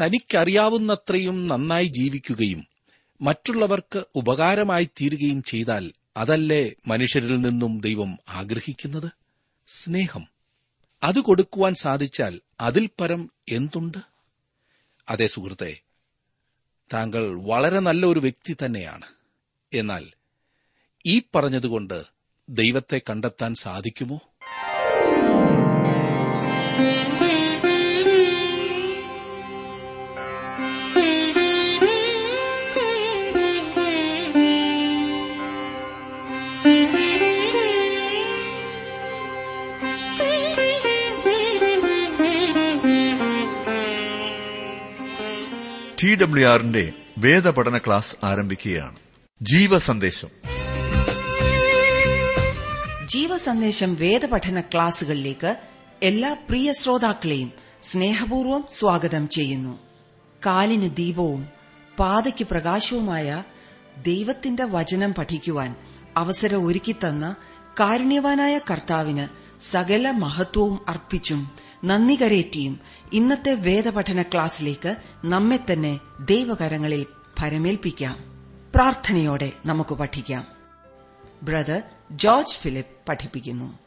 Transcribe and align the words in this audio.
തനിക്കറിയാവുന്നത്രയും 0.00 1.48
നന്നായി 1.48 1.86
ജീവിക്കുകയും 1.86 2.66
മറ്റുള്ളവർക്ക് 3.20 4.04
ഉപകാരമായി 4.14 4.84
തീരുകയും 4.84 5.42
ചെയ്താൽ 5.42 5.92
അതല്ലേ 6.16 6.72
മനുഷ്യരിൽ 6.86 7.40
നിന്നും 7.40 7.80
ദൈവം 7.80 8.18
ആഗ്രഹിക്കുന്നത്? 8.28 9.10
സ്നേഹം. 9.66 10.26
അത് 11.02 11.20
കൊടുക്കുവാൻ 11.20 11.74
സാധിച്ചാൽ 11.74 12.40
അതിൽ 12.60 12.90
പരം 13.00 13.30
എന്തുണ്ട്? 13.48 13.98
അതേ 15.08 15.26
സുഹൃത്തെ 15.26 15.80
താങ്കൾ 16.92 17.42
വളരെ 17.42 17.78
നല്ല 17.78 18.06
ഒരു 18.06 18.20
വ്യക്തി 18.20 18.56
തന്നെയാണ്. 18.64 19.06
എന്നാൽ 19.72 20.06
ഈ 21.06 21.22
പറഞ്ഞതുകൊണ്ട് 21.34 22.04
ദൈവത്തെ 22.48 23.00
കണ്ടെത്താൻ 23.10 23.54
സാധിക്കുമോ? 23.54 24.20
ടി 46.02 46.14
ഡബ്ല്യു 46.14 46.46
ആറിന്റെ 46.46 46.92
വേദപഠന 47.18 47.78
ക്ലാസ് 47.78 48.16
ആരംഭിക്കുകയാണ്. 48.24 48.96
ജീവസന്ദേശം. 49.42 50.28
ജീവസന്ദേശം 53.06 53.94
വേദപഠന 53.94 54.60
ക്ലാസുകളിലേക്ക് 54.60 55.56
എല്ലാ 56.02 56.32
പ്രിയ 56.32 56.72
ശ്രോതാക്കളെയും 56.72 57.52
സ്നേഹപൂർവം 57.82 58.64
സ്വാഗതം 58.70 59.28
ചെയ്യുന്നു. 59.28 59.78
കാലിന് 60.46 60.96
ദീപവും 60.96 61.48
പാതയ്ക്ക് 61.98 62.46
പ്രകാശവുമായ 62.46 63.44
ദൈവത്തിന്റെ 64.02 64.64
വചനം 64.64 65.14
പഠിക്കുവാൻ 65.14 65.74
അവസരം 66.16 66.66
ഒരുക്കിത്തന്ന 66.66 67.34
കാരുണ്യവാനായ 67.80 68.58
കർത്താവിന് 68.58 69.28
സകല 69.62 70.10
മഹത്വവും 70.10 70.80
അർപ്പിച്ചും 70.88 71.71
നന്ദി 71.84 72.14
കരേറ്റിയും 72.14 72.80
ഇന്നത്തെ 73.12 73.54
വേദപഠന 73.54 74.22
ക്ലാസ്സിലേക്ക് 74.22 74.96
നമ്മെ 75.24 75.58
തന്നെ 75.72 76.00
ദൈവകരങ്ങളിൽ 76.20 77.06
ഭരമേൽപ്പിക്കാം. 77.40 78.16
പ്രാർത്ഥനയോടെ 78.74 79.52
നമുക്ക് 79.66 79.94
പഠിക്കാം. 79.94 80.46
ബ്രദർ 81.42 81.82
ജോർജ് 82.10 82.54
ഫിലിപ്പ് 82.54 82.96
പഠിപ്പിക്കുന്നു. 83.08 83.78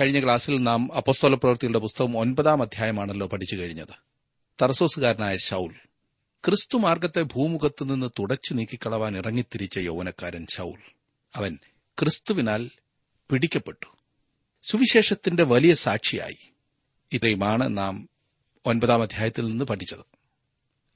കഴിഞ്ഞ 0.00 0.24
ക്ലാസ്സിൽ 0.24 0.62
നാം 0.62 0.92
അപ്പസ്തോല 0.92 1.34
പ്രവൃത്തികളുടെ 1.34 1.78
പുസ്തകം 1.78 2.18
ഒൻപതാം 2.18 2.62
അധ്യായമാണല്ലോ 2.62 3.26
പഠിച്ചു 3.26 3.56
കഴിഞ്ഞത്. 3.56 3.94
തർസോസുകാരനായ 4.62 5.36
ശൌൽ 5.36 5.72
ക്രിസ്തു 6.46 6.78
മാർഗത്തെ 6.78 7.22
ഭൂമുഖത്ത് 7.22 7.94
നിന്ന് 7.94 8.10
തുടച്ചു 8.18 8.54
നീക്കിക്കളവാൻ 8.54 9.18
ഇറങ്ങിത്തിരിച്ച 9.18 9.78
യൗവനക്കാരൻ 9.78 10.46
ശൌൽ 10.50 10.78
അവൻ 11.36 11.58
ക്രിസ്തുവിനാൽ 11.98 12.70
പിടിക്കപ്പെട്ടു. 13.30 13.96
സുവിശേഷത്തിന്റെ 14.62 15.42
വലിയ 15.42 15.74
സാക്ഷിയായി. 15.74 16.52
ഇത്രയുമാണ് 17.12 17.78
നാം 17.78 18.08
ഒൻപതാം 18.66 19.02
അധ്യായത്തിൽ 19.02 19.46
നിന്ന് 19.46 19.64
പഠിച്ചത്. 19.64 20.04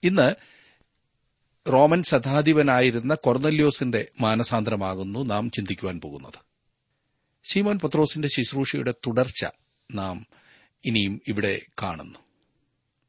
ഇന്ന് 0.03 0.35
റോമൻ 1.73 2.03
ശതാധിപനായിരുന്ന 2.03 3.15
കൊർന്നല്യോസിന്റെ 3.15 4.09
മാനസാന്തരമാകുന്നു 4.21 5.25
നാം 5.25 5.51
ചിന്തിക്കുവാൻ 5.51 6.01
പോകുന്നത്. 6.01 6.48
ശീമോൻ 7.51 7.79
പത്രോസിന്റെ 7.79 8.29
ശുശ്രൂഷയുടെ 8.29 8.93
തുടർച്ച 8.93 9.47
നാം 9.95 10.27
ഇനിയും 10.85 11.21
ഇവിടെ 11.29 11.61
കാണുന്നു. 11.83 12.19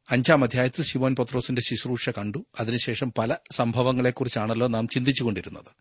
അഞ്ചാം 0.09 0.43
അധ്യായത്തിൽ 0.43 0.85
ശിവോൻ 0.85 1.15
പത്രോസിന്റെ 1.15 1.61
ശുശ്രൂഷ 1.61 2.09
കണ്ടു. 2.09 2.45
അതിനുശേഷം 2.59 3.13
പല 3.17 3.35
സംഭവങ്ങളെക്കുറിച്ചാണല്ലോ 3.51 4.67
നാം 4.67 4.87
ചിന്തിച്ചുകൊണ്ടിരുന്നത്. 4.87 5.75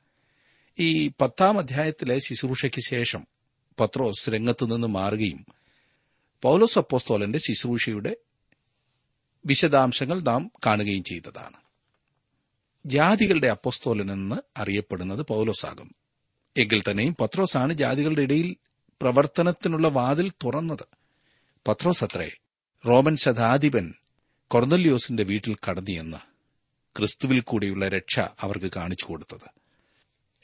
ഈ 0.78 1.08
പത്താം 1.08 1.58
അധ്യായത്തിലെ 1.58 2.18
ശുശ്രൂഷയ്ക്ക് 2.18 2.80
ശേഷം 2.88 3.26
പത്രോസ് 3.80 4.30
രംഗത്തുനിന്ന് 4.30 4.86
മാറുകയും 4.86 5.47
പൌലോസ് 6.42 6.78
അപ്പോസ്തോലന്റെ 6.78 7.38
ശുശ്രൂഷയുടെ 7.38 8.16
വിശദാംശങ്ങൾ 9.47 10.20
നാം 10.20 10.50
കാണുകയും 10.66 11.04
ചെയ്തതാണ്. 11.04 11.56
ജാതികളുടെ 12.86 13.47
അപ്പോസ്തോലനെന്ന് 13.47 14.36
അറിയപ്പെടുന്നത് 14.56 15.22
പൌലോസാകും 15.22 16.07
എങ്കിൽ 16.58 16.82
തന്നെയും 16.91 17.16
പത്രോസാണ് 17.20 17.72
ജാതികളുടെ 17.72 18.22
ഇടയിൽ 18.22 18.56
പ്രവർത്തനത്തിനുള്ള 19.02 19.88
വാതിൽ 19.88 20.30
തുറന്നത്. 20.30 20.84
പത്രോസ് 21.69 22.04
അത്രേ 22.04 22.30
റോമൻ 22.88 23.16
ശതാധിപൻ 23.16 23.94
കൊർന്നല്യോസിന്റെ 24.48 25.22
വീട്ടിൽ 25.22 25.56
കടന്നിയെന്ന് 25.68 26.16
ക്രിസ്തുവിൽ 26.98 27.41
കൂടിയുള്ള 27.41 27.88
രക്ഷ 27.88 28.20
അവർക്ക് 28.20 28.70
കാണിച്ചു 28.76 29.04
കൊടുത്തത്. 29.04 29.50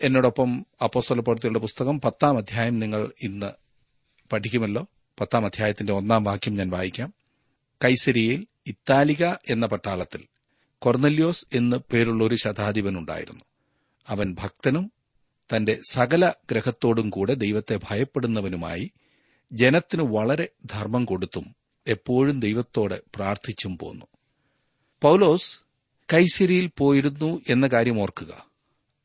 എന്നോടൊപ്പം 0.02 0.66
അപ്പോസ്തല 0.84 1.20
പ്രവൃത്തികളുടെ 1.20 1.58
പുസ്തകം 1.58 2.00
പത്താം 2.00 2.36
അധ്യായം 2.36 2.78
നിങ്ങൾ 2.78 3.12
ഇന്ന് 3.22 3.50
പഠിക്കുമല്ലോ. 4.32 4.86
പത്താം 5.20 5.44
അധ്യായത്തിന്റെ 5.44 5.92
ഒന്നാം 5.92 6.24
വാക്യം 6.24 6.54
ഞാൻ 6.54 6.70
വായിക്കാം. 6.70 7.14
കൈസരിയിൽ 7.84 8.46
ഇത്താലിക 8.66 9.24
എന്ന 9.24 9.66
പട്ടാളത്തിൽ 9.66 10.24
കൊർന്നല്യോസ് 10.78 11.46
എന്ന് 11.54 11.76
പേരുള്ള 11.92 12.24
ഒരു 12.24 12.34
ശതാധിപനുണ്ടായിരുന്നു 12.34 13.44
അവൻ 14.08 14.36
ഭക്തനും 14.38 14.92
തന്റെ 15.56 15.78
സകല 15.90 16.32
ഗ്രഹത്തോടും 16.50 17.10
കൂടെ 17.10 17.34
ദൈവത്തെ 17.34 17.80
ഭയപ്പെടുന്നവനുമായി 17.90 18.90
ജനത്തിന് 19.52 20.02
വളരെ 20.02 20.48
ധർമ്മം 20.66 21.04
കൊടുത്തും 21.04 21.56
എപ്പോഴും 21.86 22.40
ദൈവത്തോട് 22.40 23.02
പ്രാർത്ഥിച്ചും 23.14 23.78
പോന്നു. 23.78 24.06
പൌലോസ് 25.02 25.60
കൈസരിയിൽ 26.12 26.70
പോയിരുന്നു 26.78 27.42
എന്ന 27.48 27.66
കാര്യം 27.66 28.00
ഓർക്കുക. 28.00 28.46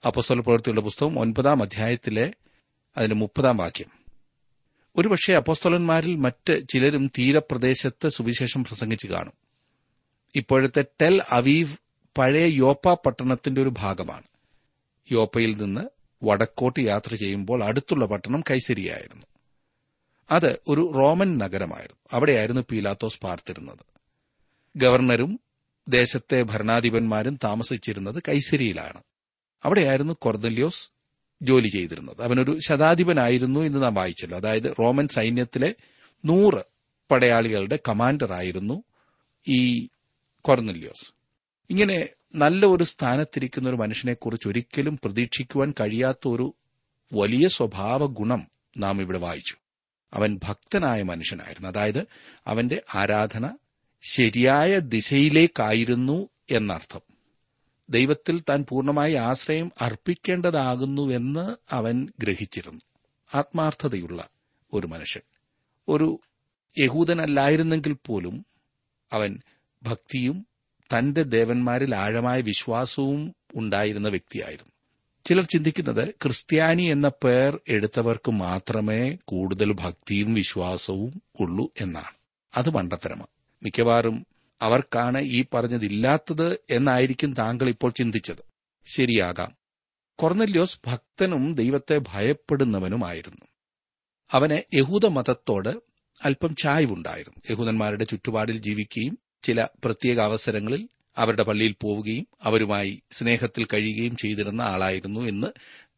അപ്പസ്വല 0.06 0.40
പ്രവൃത്തിയുള്ള 0.40 0.82
പുസ്തകം 0.82 1.20
ഒൻപതാം 1.20 1.64
അധ്യായത്തിലെ 1.64 2.34
അതിന് 2.98 3.14
മുപ്പതാം 3.14 3.58
വാക്യം. 3.58 4.00
ഒരുപക്ഷെ 4.96 5.34
അപ്പോസ്തലന്മാരിൽ 5.34 6.16
മറ്റ് 6.16 6.62
ചിലരും 6.74 7.12
തീരപ്രദേശത്ത് 7.18 8.10
സുവിശേഷം 8.10 8.64
പ്രസംഗിച്ചു 8.64 9.08
കാണും. 9.08 9.34
ഇപ്പോഴത്തെ 10.36 10.86
ടെൽ 11.02 11.22
അവീവ് 11.30 11.78
പഴയ 12.18 12.46
യോപ്പ 12.46 12.94
പട്ടണത്തിന്റെ 12.94 13.62
ഒരു 13.62 13.74
ഭാഗമാണ്. 13.78 14.24
യോപ്പയിൽ 15.12 15.58
നിന്ന് 15.58 15.99
വടക്കോട്ട് 16.24 16.80
യാത്ര 16.80 17.16
ചെയ്യുമ്പോൾ 17.16 17.64
അടുത്തുള്ള 17.64 18.06
പട്ടണം 18.06 18.44
കൈസരിയായിരുന്നു. 18.52 19.26
അത് 20.32 20.60
ഒരു 20.68 20.92
റോമൻ 20.96 21.38
നഗരമായിരുന്നു. 21.38 22.10
അവിടെയായിരുന്നു 22.12 22.62
പീലാത്തോസ് 22.72 23.20
പാർത്തിരുന്നത്. 23.20 23.80
ഗവർണറും 24.76 25.40
ദേശത്തെ 25.88 26.42
ഭരണാധിപന്മാരും 26.42 27.40
താമസിച്ചിരുന്നത് 27.44 28.24
കൈസരിയിലാണ്. 28.28 29.02
അവിടെയായിരുന്നു 29.64 30.16
കൊർദല്യോസ് 30.22 30.90
ജോലി 31.42 31.68
ചെയ്തിരുന്നത്. 31.68 32.22
അവനൊരു 32.22 32.60
ശതാധിപനായിരുന്നു 32.68 33.60
എന്ന് 33.60 33.84
നാം 33.84 33.94
വായിച്ചല്ലോ. 33.94 34.38
അതായത് 34.38 34.76
റോമൻ 34.80 35.08
സൈന്യത്തിലെ 35.08 35.76
നൂറ് 36.26 36.64
പടയാളികളുടെ 37.12 37.80
കമാൻഡറായിരുന്നു 37.88 38.84
ഈ 39.48 39.88
കൊർന്നല്യോസ് 40.42 41.14
ഇങ്ങനെ 41.70 42.10
നല്ല 42.36 42.66
ഒരു 42.66 42.84
സ്ഥാനത്തിരിക്കുന്ന 42.84 43.70
ഒരു 43.70 43.76
മനുഷ്യനെക്കുറിച്ച് 43.76 44.48
ഒരിക്കലും 44.48 45.00
പ്രതീക്ഷിക്കുവാൻ 45.04 45.74
കഴിയാത്ത 45.80 46.28
ഒരു 46.28 46.56
വലിയ 47.14 47.48
സ്വഭാവ 47.48 48.06
ഗുണം 48.06 48.48
നാം 48.78 49.02
ഇവിടെ 49.02 49.18
വായിച്ചു. 49.18 49.56
അവൻ 50.14 50.40
ഭക്തനായ 50.44 51.04
മനുഷ്യനായിരുന്നു. 51.04 51.70
അതായത് 51.70 52.08
അവന്റെ 52.48 52.84
ആരാധന 52.96 53.58
ശരിയായ 54.02 54.80
ദിശയിലേക്കായിരുന്നു 54.80 56.30
എന്നർത്ഥം. 56.52 57.02
ദൈവത്തിൽ 57.90 58.44
താൻ 58.50 58.66
പൂർണമായി 58.70 59.14
ആശ്രയം 59.14 59.72
അർപ്പിക്കേണ്ടതാകുന്നുവെന്ന് 59.82 61.56
അവൻ 61.72 62.08
ഗ്രഹിച്ചിരുന്നു. 62.20 62.82
ആത്മാർത്ഥതയുള്ള 63.36 64.30
ഒരു 64.74 64.88
മനുഷ്യൻ. 64.88 65.22
ഒരു 65.88 66.20
യഹൂദനല്ലായിരുന്നെങ്കിൽ 66.80 67.98
പോലും 68.06 68.46
അവൻ 69.12 69.40
ഭക്തിയും 69.84 70.49
തന്റെ 70.98 71.24
ദേവന്മാരിൽ 71.24 71.96
ആഴമായ 71.96 72.42
വിശ്വാസവും 72.42 73.34
ഉണ്ടായിരുന്ന 73.56 74.10
വ്യക്തിയായിരുന്നു. 74.10 74.72
ചിലർ 75.26 75.46
ചിന്തിക്കുന്നത് 75.46 76.10
ക്രിസ്ത്യാനി 76.10 76.84
എന്ന 76.84 77.12
പേർ 77.24 77.60
എടുത്തവർക്ക് 77.68 78.32
മാത്രമേ 78.32 79.18
കൂടുതൽ 79.26 79.74
ഭക്തിയും 79.74 80.34
വിശ്വാസവും 80.34 81.22
ഉള്ളൂ 81.40 81.72
എന്നാണ്. 81.82 82.20
അത് 82.58 82.70
മണ്ടത്തരമാണ് 82.70 83.28
മിക്കവാറും 83.64 84.26
അവർക്കാണ് 84.62 85.22
ഈ 85.22 85.46
പറഞ്ഞതില്ലാത്തത് 85.54 86.60
എന്നായിരിക്കും 86.70 87.34
താങ്കൾ 87.34 87.70
ഇപ്പോൾ 87.70 87.92
ചിന്തിച്ചത്. 87.92 88.44
ശരിയാകാം. 88.86 89.56
കൊർന്നല്യോസ് 90.16 90.80
ഭക്തനും 90.88 91.56
ദൈവത്തെ 91.56 92.02
ഭയപ്പെടുന്നവനുമായിരുന്നു. 92.08 93.46
അവന് 94.32 94.76
യഹൂദ 94.76 95.06
മതത്തോട് 95.06 95.70
അല്പം 96.26 96.56
ചായ്വുണ്ടായിരുന്നു. 96.56 97.42
യഹൂദന്മാരുടെ 97.52 98.04
ചുറ്റുപാടിൽ 98.04 98.58
ജീവിക്കുകയും 98.58 99.20
ചില 99.44 99.68
പ്രത്യേക 99.86 100.20
അവസരങ്ങളിൽ 100.20 100.90
അവരുടെ 101.18 101.44
പള്ളിയിൽ 101.44 101.76
പോവുകയും 101.82 102.28
അവരുമായി 102.44 103.02
സ്നേഹത്തിൽ 103.12 103.68
കഴിയുകയും 103.74 104.16
ചെയ്തിരുന്ന 104.16 104.62
ആളായിരുന്നു 104.62 105.20
എന്ന് 105.20 105.48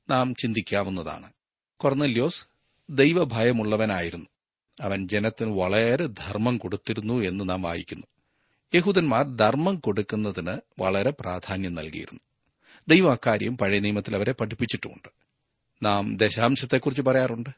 നാം 0.10 0.36
ചിന്തിക്കാവുന്നതാണ്. 0.36 1.32
കൊർന്നല്യോസ് 1.78 2.46
ദൈവഭയമുള്ളവനായിരുന്നു. 2.90 4.26
അവൻ 4.82 5.08
ജനത്തിന് 5.08 5.50
വളരെ 5.50 6.06
ധർമ്മം 6.06 6.58
കൊടുത്തിരുന്നു 6.58 7.14
എന്ന് 7.14 7.50
നാം 7.50 7.62
വായിക്കുന്നു. 7.62 8.08
യഹൂദന്മാർ 8.76 9.36
ധർമ്മം 9.36 9.76
കൊടുക്കുന്നതിന് 9.76 10.58
വളരെ 10.80 11.10
പ്രാധാന്യം 11.10 11.76
നൽകിയിരുന്നു. 11.76 12.20
ദൈവം 12.88 13.12
അക്കാര്യം 13.12 13.58
പഴയ 13.58 13.80
നിയമത്തിൽ 13.80 14.16
അവരെ 14.16 14.32
പഠിപ്പിച്ചിട്ടുമുണ്ട്. 14.32 15.10
നാം 15.86 16.18
ദശാംശത്തെക്കുറിച്ച് 16.18 17.02
പറയാറുണ്ട്. 17.02 17.50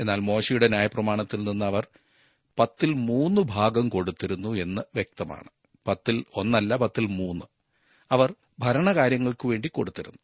എന്നാൽ 0.00 0.20
മോശയുടെ 0.20 0.68
ന്യായപ്രമാണത്തിൽ 0.68 1.44
നിന്ന് 1.44 1.64
അവർ 1.64 1.86
പത്തിൽ 2.58 2.92
മൂന്ന് 2.92 3.40
ഭാഗം 3.40 3.88
കൊടുത്തിരുന്നു 3.88 4.54
എന്ന് 4.54 4.82
വ്യക്തമാണ്. 4.94 5.48
പത്തിൽ 5.86 6.24
ഒന്നല്ല 6.36 6.76
പത്തിൽ 6.76 7.06
മൂന്ന്. 7.06 7.44
അവർ 8.12 8.34
ഭരണകാര്യങ്ങൾക്കു 8.58 9.48
വേണ്ടി 9.48 9.68
കൊടുത്തിരുന്നു. 9.68 10.18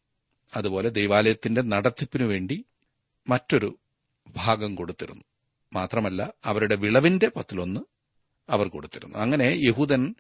അതുപോലെ 0.57 0.89
ദൈവാലയത്തിന്റെ 0.89 1.63
നടത്തിപ്പിനു 1.63 2.25
വേണ്ടി 2.25 2.65
മറ്റൊരു 3.29 3.79
ഭാഗം 4.37 4.75
കൊടുത്തിരുന്നു. 4.75 5.25
മാത്രമല്ല 5.73 6.33
അവരുടെ 6.45 6.77
വിളവിന്റെ 6.77 7.29
പത്തിലൊന്ന് 7.29 7.81
അവർ 8.51 8.69
കൊടുത്തിരുന്നു. 8.69 9.19
അങ്ങനെ 9.19 9.45
യഹൂദൻ 9.45 10.15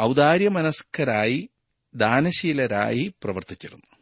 ഔദാര്യമനസ്കരായി 0.00 1.48
ദാനശീലരായി 1.94 3.14
പ്രവർത്തിച്ചിരുന്നു. 3.22 3.96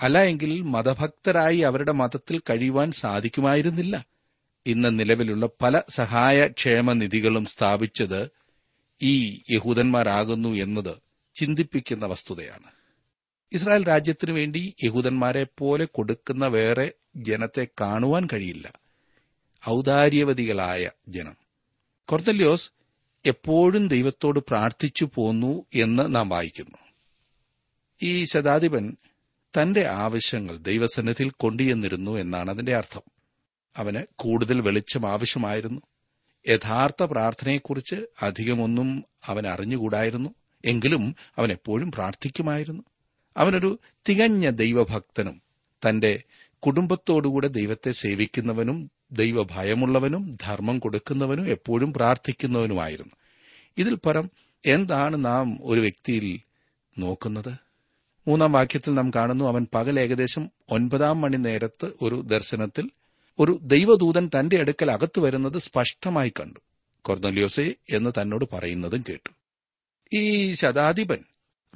അല്ല 0.00 0.22
എങ്കിൽ 0.22 0.62
മതഭക്തരായി 0.62 1.58
അവരുടെ 1.58 1.92
മതത്തിൽ 1.92 2.38
കഴിയുവാൻ 2.38 2.92
സാധിക്കുമായിരുന്നില്ല. 2.92 4.15
ഇന്ന് 4.66 4.98
നിലവിലുള്ള 4.98 5.48
പല 5.62 5.82
സഹായ 5.88 6.46
ക്ഷേമ 6.46 6.92
നിധികളും 6.92 7.44
സ്ഥാപിച്ചത് 7.44 8.30
ഈ 9.02 9.40
യഹൂദന്മാരാകുന്നു 9.50 10.48
എന്നത് 10.48 10.96
ചിന്തിപ്പിക്കുന്ന 11.34 12.06
വസ്തുതയാണ്. 12.06 12.70
ഇസ്രായേൽ 13.52 13.88
രാജ്യത്തിനു 13.88 14.32
വേണ്ടി 14.32 14.74
യഹൂദന്മാരെ 14.84 15.46
പോലെ 15.58 15.84
കൊടുക്കുന്ന 15.84 16.46
വേറെ 16.46 16.92
ജനത്തെ 17.16 17.68
കാണുവാൻ 17.80 18.28
കഴിയില്ല. 18.32 18.72
ഔദാര്യവതികളായ 19.68 20.90
ജനം. 21.08 21.36
കൊർത്തല്യോസ് 22.08 22.70
എപ്പോഴും 23.26 23.88
ദൈവത്തോട് 23.88 24.38
പ്രാർത്ഥിച്ചു 24.38 25.10
പോന്നു 25.14 25.64
എന്ന് 25.74 26.14
നാം 26.14 26.28
വായിക്കുന്നു. 26.28 26.78
ഈ 28.02 28.24
ശതാധിപൻ 28.24 28.96
തന്റെ 29.30 29.86
ആവശ്യങ്ങൾ 29.86 30.56
ദൈവസന്നിധിയിൽ 30.56 31.30
കൊണ്ടുചെന്നിരുന്നു 31.30 32.10
എന്നാണ് 32.10 32.50
അതിന്റെ 32.50 32.76
അർത്ഥം. 32.76 33.15
അവന് 33.76 33.98
കൂടുതൽ 34.14 34.60
വെളിച്ചം 34.60 35.06
ആവശ്യമായിരുന്നു. 35.06 35.80
യഥാർത്ഥ 36.48 37.02
പ്രാർത്ഥനയെക്കുറിച്ച് 37.02 38.06
അധികമൊന്നും 38.22 39.04
അവൻ 39.26 39.46
അറിഞ്ഞുകൂടായിരുന്നു. 39.46 40.30
എങ്കിലും 40.64 41.14
അവൻ 41.38 41.52
എപ്പോഴും 41.52 41.92
പ്രാർത്ഥിക്കുമായിരുന്നു. 41.92 42.82
അവനൊരു 43.36 43.78
തികഞ്ഞ 44.08 44.50
ദൈവഭക്തനും 44.50 45.42
തന്റെ 45.88 46.22
കുടുംബത്തോടുകൂടെ 46.58 47.46
ദൈവത്തെ 47.46 47.92
സേവിക്കുന്നവനും 47.92 48.90
ദൈവഭയമുള്ളവനും 49.12 50.38
ധർമ്മം 50.42 50.78
കൊടുക്കുന്നവനും 50.78 51.48
എപ്പോഴും 51.48 51.92
പ്രാർത്ഥിക്കുന്നവനുമായിരുന്നു. 51.92 53.14
ഇതിൽ 53.78 53.94
പരം 53.94 54.30
എന്താണ് 54.66 55.24
നാം 55.24 55.58
ഒരു 55.62 55.80
വ്യക്തിയിൽ 55.80 56.40
നോക്കുന്നത്? 56.98 57.54
മൂന്നാം 58.28 58.52
വാക്യത്തിൽ 58.52 58.94
നാം 58.94 59.10
കാണുന്നു 59.16 59.44
അവൻ 59.44 59.66
പകൽ 59.74 60.00
ഏകദേശം 60.00 60.50
ഒൻപതാം 60.70 61.20
മണി 61.20 61.36
നേരത്ത് 61.36 61.92
ഒരു 62.02 62.22
ദർശനത്തിൽ 62.26 62.90
ഒരു 63.38 63.58
ദൈവദൂതൻ 63.62 64.30
തന്റെ 64.38 64.60
അടുക്കൽ 64.60 64.90
അകത്തു 64.90 65.20
വരുന്നത് 65.20 65.58
സ്പഷ്ടമായി 65.58 66.32
കണ്ടു. 66.40 66.60
കൊർന്നലിയോസെ 67.02 67.74
എന്ന് 67.90 68.10
തന്നോട് 68.20 68.44
പറയുന്നതും 68.52 69.04
കേട്ടു. 69.08 69.30
ഈ 70.16 70.52
ശതാധിപൻ 70.52 71.18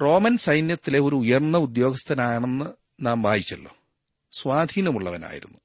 റോമൻ 0.01 0.37
സൈന്യത്തിലെ 0.37 0.99
ഒരു 0.99 1.15
ഉയർന്ന 1.15 1.57
ഉദ്യോഗസ്ഥനാണെന്ന് 1.57 2.65
നാം 3.01 3.21
വായിച്ചല്ലോ. 3.21 3.75
സ്വാധീനമുള്ളവനായിരുന്നു. 4.31 5.57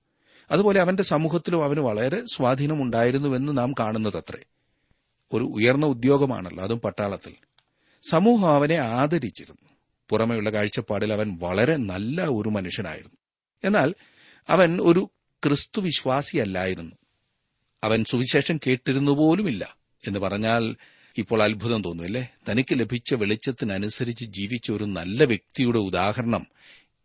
അതുപോലെ 0.50 0.80
അവന്റെ 0.80 1.02
സമൂഹത്തിലും 1.02 1.64
അവന് 1.64 1.80
വളരെ 1.80 2.22
സ്വാധീനമുണ്ടായിരുന്നുവെന്ന് 2.36 3.58
നാം 3.58 3.72
കാണുന്നതത്രേ. 3.72 4.42
ഒരു 5.32 5.44
ഉയർന്ന 5.44 5.86
ഉദ്യോഗമാണല്ലോ 5.86 6.64
അതും 6.64 6.80
പട്ടാളത്തിൽ. 6.80 7.34
സമൂഹം 8.10 8.52
അവനെ 8.52 8.74
ആദരിച്ചിരുന്നു. 8.74 9.70
പുറമെയുള്ള 10.08 10.50
കാഴ്ചപ്പാടിൽ 10.50 11.12
അവൻ 11.12 11.38
വളരെ 11.40 11.76
നല്ല 11.76 12.22
ഒരു 12.22 12.48
മനുഷ്യനായിരുന്നു. 12.48 13.16
എന്നാൽ 13.64 13.94
അവൻ 14.48 14.80
ഒരു 14.80 15.10
ക്രിസ്തു 15.46 15.80
വിശ്വാസിയല്ലായിരുന്നു. 15.80 16.96
അവൻ 17.84 18.04
സുവിശേഷം 18.04 18.60
കേട്ടിരുന്നു 18.66 19.12
പോലുമില്ല 19.12 19.76
എന്ന് 20.06 20.18
പറഞ്ഞാൽ 20.18 20.76
ഇപ്പോൾ 21.18 21.42
അത്ഭുതം 21.42 21.84
തോന്നുമല്ലേ? 21.84 22.28
തനിക്ക് 22.50 22.80
ലഭിച്ച 22.80 23.14
വെളിച്ചത്തിനനുസരിച്ച് 23.14 24.24
ജീവിച്ച 24.24 24.70
ഒരു 24.70 24.84
നല്ല 24.84 25.24
വ്യക്തിയുടെ 25.24 25.78
ഉദാഹരണം 25.78 26.46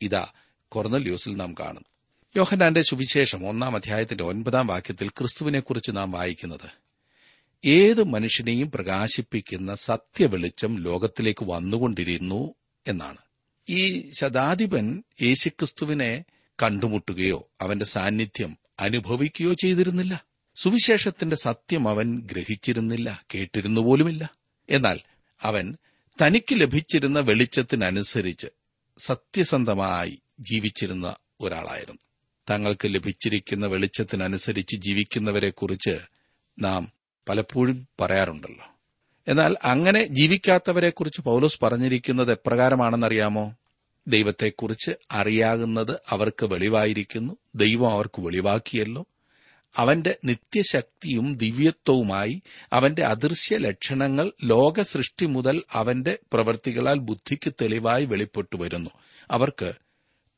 ഇതാ 0.02 0.28
കൊർന്നല്യോസിൽ 0.70 1.36
നാം 1.36 1.54
കാണുന്നു 1.54 1.92
യോഹനാന്റെ 2.38 2.82
സുവിശേഷം 2.82 3.48
ഒന്നാം 3.48 3.76
അധ്യായത്തിന്റെ 3.76 4.24
ഒൻപതാം 4.24 4.68
വാക്യത്തിൽ 4.68 5.10
ക്രിസ്തുവിനെക്കുറിച്ച് 5.10 5.92
നാം 5.94 6.12
വായിക്കുന്നത്. 6.12 6.70
ഏത് 7.66 8.04
മനുഷ്യനെയും 8.04 8.72
പ്രകാശിപ്പിക്കുന്ന 8.72 9.76
സത്യവെളിച്ചം 9.76 10.78
ലോകത്തിലേക്ക് 10.78 11.46
വന്നുകൊണ്ടിരുന്നു 11.46 12.54
എന്നാണ്. 12.88 13.18
ഈ 13.70 14.10
ശതാധിപൻ 14.20 15.04
യേശുക്രിസ്തുവിനെ 15.22 16.24
കണ്ടുമുട്ടുകയോ 16.63 17.50
അവന്റെ 17.62 17.86
സാന്നിധ്യം 17.86 18.58
അനുഭവിക്കുകയോ 18.80 19.54
ചെയ്തിരുന്നില്ല. 19.54 20.25
സുവിശേഷത്തിന്റെ 20.56 21.36
സത്യം 21.36 21.88
അവൻ 21.88 22.28
ഗ്രഹിച്ചിരുന്നില്ല 22.31 23.25
കേട്ടിരുന്നു 23.36 23.81
പോലുമില്ല 23.81 24.36
എന്നാൽ 24.69 25.00
അവൻ 25.44 25.78
തനിക്ക് 26.22 26.54
ലഭിച്ചിരുന്ന 26.54 27.19
വെളിച്ചത്തിനനുസരിച്ച് 27.19 28.48
സത്യസന്ധമായി 28.98 30.22
ജീവിച്ചിരുന്ന 30.40 31.16
ഒരാളായിരുന്നു. 31.42 32.00
തങ്ങൾക്ക് 32.50 32.88
ലഭിച്ചിരിക്കുന്ന 32.88 33.68
വെളിച്ചത്തിനനുസരിച്ച് 33.68 34.75
ജീവിക്കുന്നവരെക്കുറിച്ച് 34.75 36.00
നാം 36.60 36.92
പലപ്പോഴും 37.30 37.88
പറയാറുണ്ടല്ലോ. 38.02 38.66
എന്നാൽ 39.28 39.58
അങ്ങനെ 39.63 40.06
ജീവിക്കാത്തവരെക്കുറിച്ച് 40.06 41.22
പൗലോസ് 41.22 41.60
പറഞ്ഞിരിക്കുന്നത് 41.63 42.31
എപ്രകാരമാണെന്നറിയാമോ? 42.31 43.56
ദൈവത്തെക്കുറിച്ച് 44.07 44.92
അറിയാകുന്നത് 45.12 46.00
അവർക്ക് 46.09 46.45
വെളിവായിരിക്കുന്നു. 46.45 47.38
ദൈവം 47.56 47.92
അവർക്ക് 47.92 48.21
വെളിവാക്കിയല്ലോ. 48.21 49.06
അവന്റെ 49.75 50.18
നിത്യശക്തിയും 50.25 51.38
ദിവ്യത്വവുമായി 51.38 52.42
അവന്റെ 52.74 53.03
അദൃശ്യ 53.03 53.57
ലക്ഷണങ്ങൾ 53.57 54.31
ലോക 54.44 54.81
സൃഷ്ടി 54.81 55.25
മുതൽ 55.25 55.63
അവന്റെ 55.74 56.19
പ്രവൃത്തികളാൽ 56.33 57.00
ബുദ്ധിക്ക് 57.00 57.53
തെളിവായി 57.62 58.06
വെളിപ്പെട്ടു 58.06 58.57
വരുന്നു. 58.57 58.89
അവർക്ക് 59.31 59.74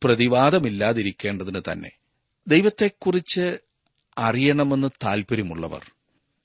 പ്രതിവാദമില്ലാതിരിക്കേണ്ടതിന് 0.03 1.61
തന്നെ. 1.71 1.91
ദൈവത്തെക്കുറിച്ച് 2.47 3.57
അറിയണമെന്ന് 4.17 4.87
താൽപര്യമുള്ളവർ. 5.03 5.85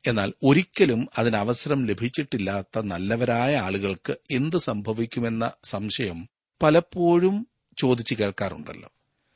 എന്നാൽ 0.07 0.33
ഒരിക്കലും 0.43 1.09
അതിനവസരം 1.19 1.87
ലഭിച്ചിട്ടില്ലാത്ത 1.87 2.81
നല്ലവരായ 2.81 3.57
ആളുകൾക്ക് 3.57 4.17
എന്ത് 4.31 4.57
സംഭവിക്കുമെന്ന 4.57 5.51
സംശയം 5.65 6.29
പലപ്പോഴും 6.63 7.47
ചോദിച്ചു 7.79 8.15
കേൾക്കാറുണ്ടല്ലോ. 8.15 8.91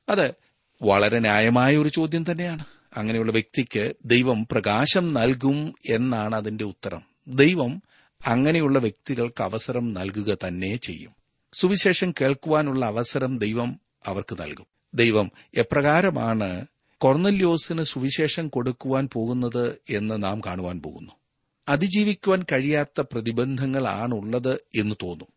അത് 0.08 0.34
വളരെ 0.82 1.18
ന്യായമായ 1.18 1.76
ഒരു 1.76 1.88
ചോദ്യം 1.88 2.30
തന്നെയാണ്. 2.30 2.64
അങ്ങനെയുള്ള 2.96 3.32
വ്യക്തിക്ക് 3.32 3.94
ദൈവം 4.04 4.46
പ്രകാശം 4.50 5.14
നൽകും 5.14 5.74
എന്നാണ് 5.86 6.36
അതിന്റെ 6.36 6.64
ഉത്തരം. 6.64 7.02
ദൈവം 7.28 7.82
അങ്ങനെയുള്ള 8.26 8.78
വ്യക്തികൾക്ക് 8.78 9.42
അവസരം 9.42 9.92
നൽകുക 9.92 10.36
തന്നെ 10.46 10.76
ചെയ്യും. 10.76 11.10
സുവിശേഷം 11.52 12.14
കേൾക്കുവാനുള്ള 12.20 12.86
അവസരം 12.86 13.38
ദൈവം 13.38 13.80
അവർക്ക് 14.06 14.42
നൽകും. 14.42 14.66
ദൈവം 14.94 15.30
എപ്രകാരമാണ് 15.54 16.66
കൊർന്നല്യോസിന് 16.98 17.82
സുവിശേഷം 17.82 18.48
കൊടുക്കുവാൻ 18.48 19.08
പോകുന്നത് 19.12 19.78
എന്ന് 19.90 20.22
നാം 20.22 20.40
കാണുവാൻ 20.40 20.82
പോകുന്നു. 20.82 21.12
അതിജീവിക്കുവാൻ 21.68 22.44
കഴിയാത്ത 22.52 23.00
പ്രതിബന്ധങ്ങളാണുള്ളത് 23.00 24.60
എന്ന് 24.74 24.94
തോന്നും. 25.02 25.31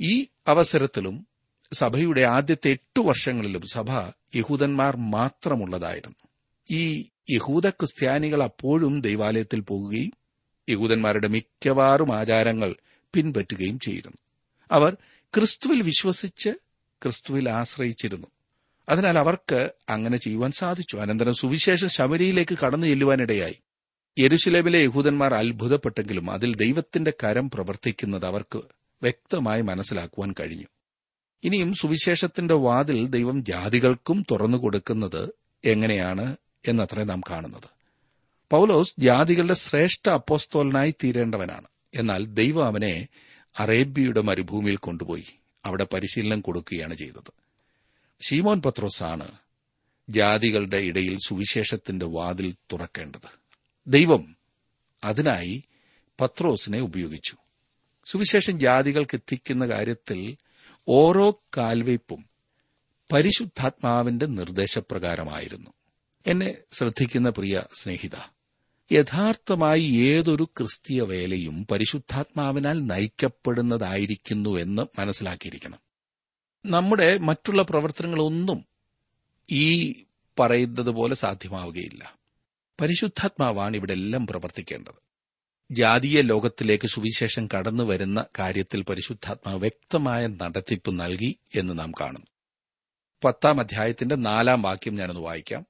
ഈ 0.00 0.26
അവസരത്തിലും 0.46 1.26
സഭയുടെ 1.72 2.20
ആദ്യത്തെ 2.20 2.70
എട്ടു 2.70 3.00
വർഷങ്ങളിലും 3.00 3.62
സഭ 3.72 3.90
യഹൂദന്മാർ 4.34 4.96
മാത്രമുള്ളതായിരുന്നു. 4.96 6.28
ഈ 6.70 7.04
യഹൂദ 7.30 7.68
ക്രിസ്ത്യാനികൾ 7.68 8.42
അപ്പോഴും 8.42 9.00
ദൈവാലയത്തിൽ 9.00 9.60
പോകുകയും 9.60 10.12
യഹൂദന്മാരുടെ 10.68 11.28
മിക്കവാറും 11.28 12.14
ആചാരങ്ങൾ 12.14 12.74
പിൻപറ്റുകയും 13.14 13.78
ചെയ്തിരുന്നു 13.78 14.16
അവർ 14.72 14.96
ക്രിസ്തുവിൽ 15.34 15.82
വിശ്വസിച്ച് 15.82 16.50
ക്രിസ്തുവിൽ 17.02 17.50
ആശ്രയിച്ചിരുന്നു. 17.50 18.26
അതിനാൽ 18.88 19.18
അവർക്ക് 19.18 19.72
അങ്ങനെ 19.88 20.16
ചെയ്യുവാൻ 20.16 20.52
സാധിച്ചു. 20.52 20.96
അനന്തരം 20.96 21.34
സുവിശേഷ 21.34 21.84
ശബരിയിലേക്ക് 21.84 22.58
കടന്നു 22.58 22.86
ചെല്ലുവാനിടയായി. 22.86 23.60
യെരുശലേമിലെ 24.18 24.78
യഹൂദന്മാർ 24.78 25.34
അത്ഭുതപ്പെട്ടെങ്കിലും 25.34 26.30
അതിൽ 26.30 26.54
ദൈവത്തിന്റെ 26.54 27.12
കരം 27.24 27.50
പ്രവർത്തിക്കുന്നത് 27.50 28.26
അവർക്ക് 28.26 28.62
വ്യക്തമായി 29.02 29.62
മനസ്സിലാക്കുവാൻ 29.62 30.34
കഴിഞ്ഞു. 30.40 30.64
ഇനിയും 31.44 31.74
സുവിശേഷത്തിന്റെ 31.74 32.54
വാതിൽ 32.54 33.06
ദൈവം 33.06 33.44
ജാതികൾക്കും 33.44 34.24
തുറന്നു 34.30 34.58
കൊടുക്കുന്നത് 34.58 35.32
എങ്ങനെയാണ് 35.64 36.36
എന്നത്രേ 36.68 37.04
നാം 37.04 37.20
കാണുന്നത്. 37.30 37.70
പൗലോസ് 38.50 38.94
ജാതികളുടെ 38.98 39.54
ശ്രേഷ്ഠ 39.54 40.08
അപ്പോസ്തോലനായി 40.08 40.94
തീരേണ്ടവനാണ്. 41.04 41.66
എന്നാൽ 41.94 42.26
ദൈവം 42.26 42.64
അവനെ 42.64 43.08
അറേബ്യയുടെ 43.58 44.20
മരുഭൂമിയിൽ 44.20 44.76
കൊണ്ടുപോയി 44.76 45.24
അവിടെ 45.64 45.86
പരിശീലനം 45.92 46.40
കൊടുക്കുകയാണ് 46.40 46.94
ചെയ്തത്. 46.94 47.32
ഷീമോൻ 48.20 48.62
പത്രോസാണ് 48.62 49.28
ജാതികളുടെ 50.08 50.76
ഇടയിൽ 50.76 51.18
സുവിശേഷത്തിന്റെ 51.26 52.06
വാതിൽ 52.06 52.54
തുറക്കേണ്ടത്. 52.72 53.40
ദൈവം 53.86 54.36
അതിനായി 55.04 55.64
പത്രോസിനെ 56.20 56.80
ഉപയോഗിച്ചു. 56.80 57.36
സുവിശേഷം 58.10 58.60
ജാതികൾക്ക് 58.60 59.16
എത്തിക്കുന്ന 59.16 59.66
കാര്യത്തിൽ 59.66 60.36
ഓരോ 60.88 61.42
കാൽവയ്പും 61.56 62.24
പരിശുദ്ധാത്മാവിന്റെ 63.12 64.26
നിർദ്ദേശപ്രകാരമായിരുന്നു. 64.26 65.70
എന്നെ 66.26 66.54
ശ്രദ്ധിക്കുന്ന 66.72 67.28
പ്രിയ 67.28 67.62
സ്നേഹിത 67.74 68.34
യഥാർത്ഥമായി 68.92 69.82
ഏതൊരു 69.82 70.44
ക്രിസ്തീയ 70.44 71.00
വേലയും 71.00 71.66
പരിശുദ്ധാത്മാവിനാൽ 71.70 72.86
നയിക്കപ്പെടുന്നതായിരിക്കുന്നു 72.86 74.58
എന്ന് 74.58 75.00
മനസ്സിലാക്കിയിരിക്കണം. 75.00 75.78
നമ്മുടെ 76.66 77.18
മറ്റുള്ള 77.18 77.62
പ്രവർത്തനങ്ങളൊന്നും 77.62 78.64
ഈ 79.50 79.94
പറയുന്നത് 80.38 80.90
പോലെ 80.90 81.14
സാധ്യമാവുകയില്ല. 81.14 82.14
പരിശുദ്ധാത്മാവാണ് 82.80 83.76
ഇവിടെ 83.76 83.92
എല്ലാം 83.92 84.26
പ്രവർത്തിക്കേണ്ടത്. 84.26 85.09
ജാതീയ 85.70 86.20
ലോകത്തിലേക്ക് 86.20 86.88
സുവിശേഷം 86.88 87.48
കടന്നു 87.54 87.84
വരുന്ന 87.84 88.24
കാര്യത്തിൽ 88.38 88.82
പരിശുദ്ധാത്മാവ് 88.82 89.60
വ്യക്തമായ 89.60 90.26
നടത്തിപ്പ് 90.26 91.00
നൽകി 91.00 91.36
എന്ന് 91.54 91.78
നാം 91.78 91.92
കാണുന്നു. 92.00 92.26
പത്താം 93.24 93.60
അധ്യായത്തിന്റെ 93.60 94.14
നാലാം 94.14 94.62
വാക്യം 94.62 94.94
ഞാനൊന്ന് 94.94 95.20
വായിക്കാം. 95.20 95.66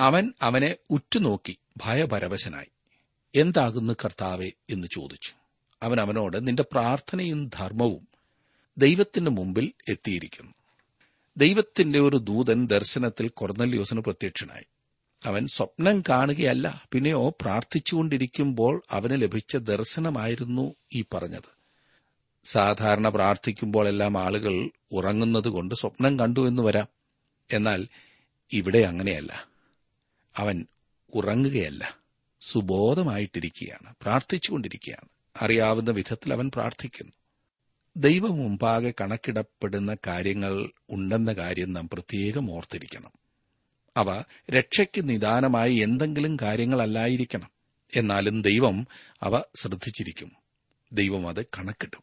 അവൻ 0.00 0.32
അവനെ 0.42 0.76
ഉറ്റുനോക്കി 0.90 1.58
ഭയപരവശനായി. 1.76 2.66
എന്താകുന്നു 3.40 3.94
കർത്താവെ 4.04 4.52
എന്ന് 4.70 4.88
ചോദിച്ചു. 4.94 5.32
അവൻ 5.82 6.00
അവനോട് 6.00 6.46
നിന്റെ 6.46 6.64
പ്രാർത്ഥനയും 6.72 7.50
ധർമ്മവും 7.54 8.08
ദൈവത്തിന്റെ 8.78 9.30
മുമ്പിൽ 9.30 9.72
എത്തിയിരിക്കുന്നു. 9.88 10.52
ദൈവത്തിന്റെ 11.36 12.00
ഒരു 12.00 12.16
ദൂതൻ 12.16 12.66
ദർശനത്തിൽ 12.66 13.28
കൊർന്നല്യോസിന് 13.28 14.00
പ്രത്യക്ഷനായി. 14.00 14.64
അവൻ 15.24 15.46
സ്വപ്നം 15.46 16.02
കാണുകയല്ല. 16.08 16.88
പിന്നെയോ 16.92 17.28
പ്രാർത്ഥിച്ചുകൊണ്ടിരിക്കുമ്പോൾ 17.40 18.82
അവന് 18.90 19.22
ലഭിച്ച 19.22 19.56
ദർശനമായിരുന്നു 19.56 20.74
ഈ 20.94 21.04
പറഞ്ഞത്. 21.14 21.62
സാധാരണ 22.44 23.08
പ്രാർത്ഥിക്കുമ്പോൾ 23.08 23.88
എല്ലാം 23.88 24.18
ആളുകൾ 24.18 24.70
ഉറങ്ങുന്നതുകൊണ്ട് 24.92 25.74
സ്വപ്നം 25.74 26.18
കണ്ടു 26.18 26.48
എന്ന് 26.48 26.62
വരാം. 26.62 26.86
എന്നാൽ 27.52 27.88
ഇവിടെ 28.52 28.78
അങ്ങനെയല്ല. 28.78 29.48
അവൻ 30.36 30.66
ഉറങ്ങുകയല്ല. 31.14 31.98
സുബോധമായിട്ടിരിക്കുകയാണ്. 32.40 33.94
പ്രാർത്ഥിച്ചുകൊണ്ടിരിക്കുകയാണ്. 34.02 35.08
അറിയാവുന്ന 35.42 35.90
വിധത്തിൽ 35.90 36.32
അവൻ 36.32 36.50
പ്രാർത്ഥിക്കുന്നു. 36.54 37.12
ദൈവം 37.96 38.38
മുമ്പാകെ 38.38 38.94
കണക്കിടപ്പെടുന്ന 39.00 39.96
കാര്യങ്ങൾ 40.06 40.70
ഉണ്ടെന്ന 40.90 41.32
കാര്യം 41.32 41.72
നാം 41.72 41.88
പ്രത്യേകം 41.88 42.52
ഓർത്തിരിക്കണം. 42.52 43.21
അവ 43.96 44.24
രക്ഷയ്ക്ക് 44.50 45.08
നിദാനമായി 45.08 45.74
എന്തെങ്കിലും 45.74 46.36
കാര്യങ്ങളല്ലായിരിക്കണം. 46.42 47.50
എന്നാലും 47.96 48.42
ദൈവം 48.42 48.86
അവ 49.22 49.42
ശ്രദ്ധിച്ചിരിക്കും. 49.54 50.32
ദൈവം 50.92 51.28
അത് 51.28 51.44
കണക്കിടും. 51.44 52.02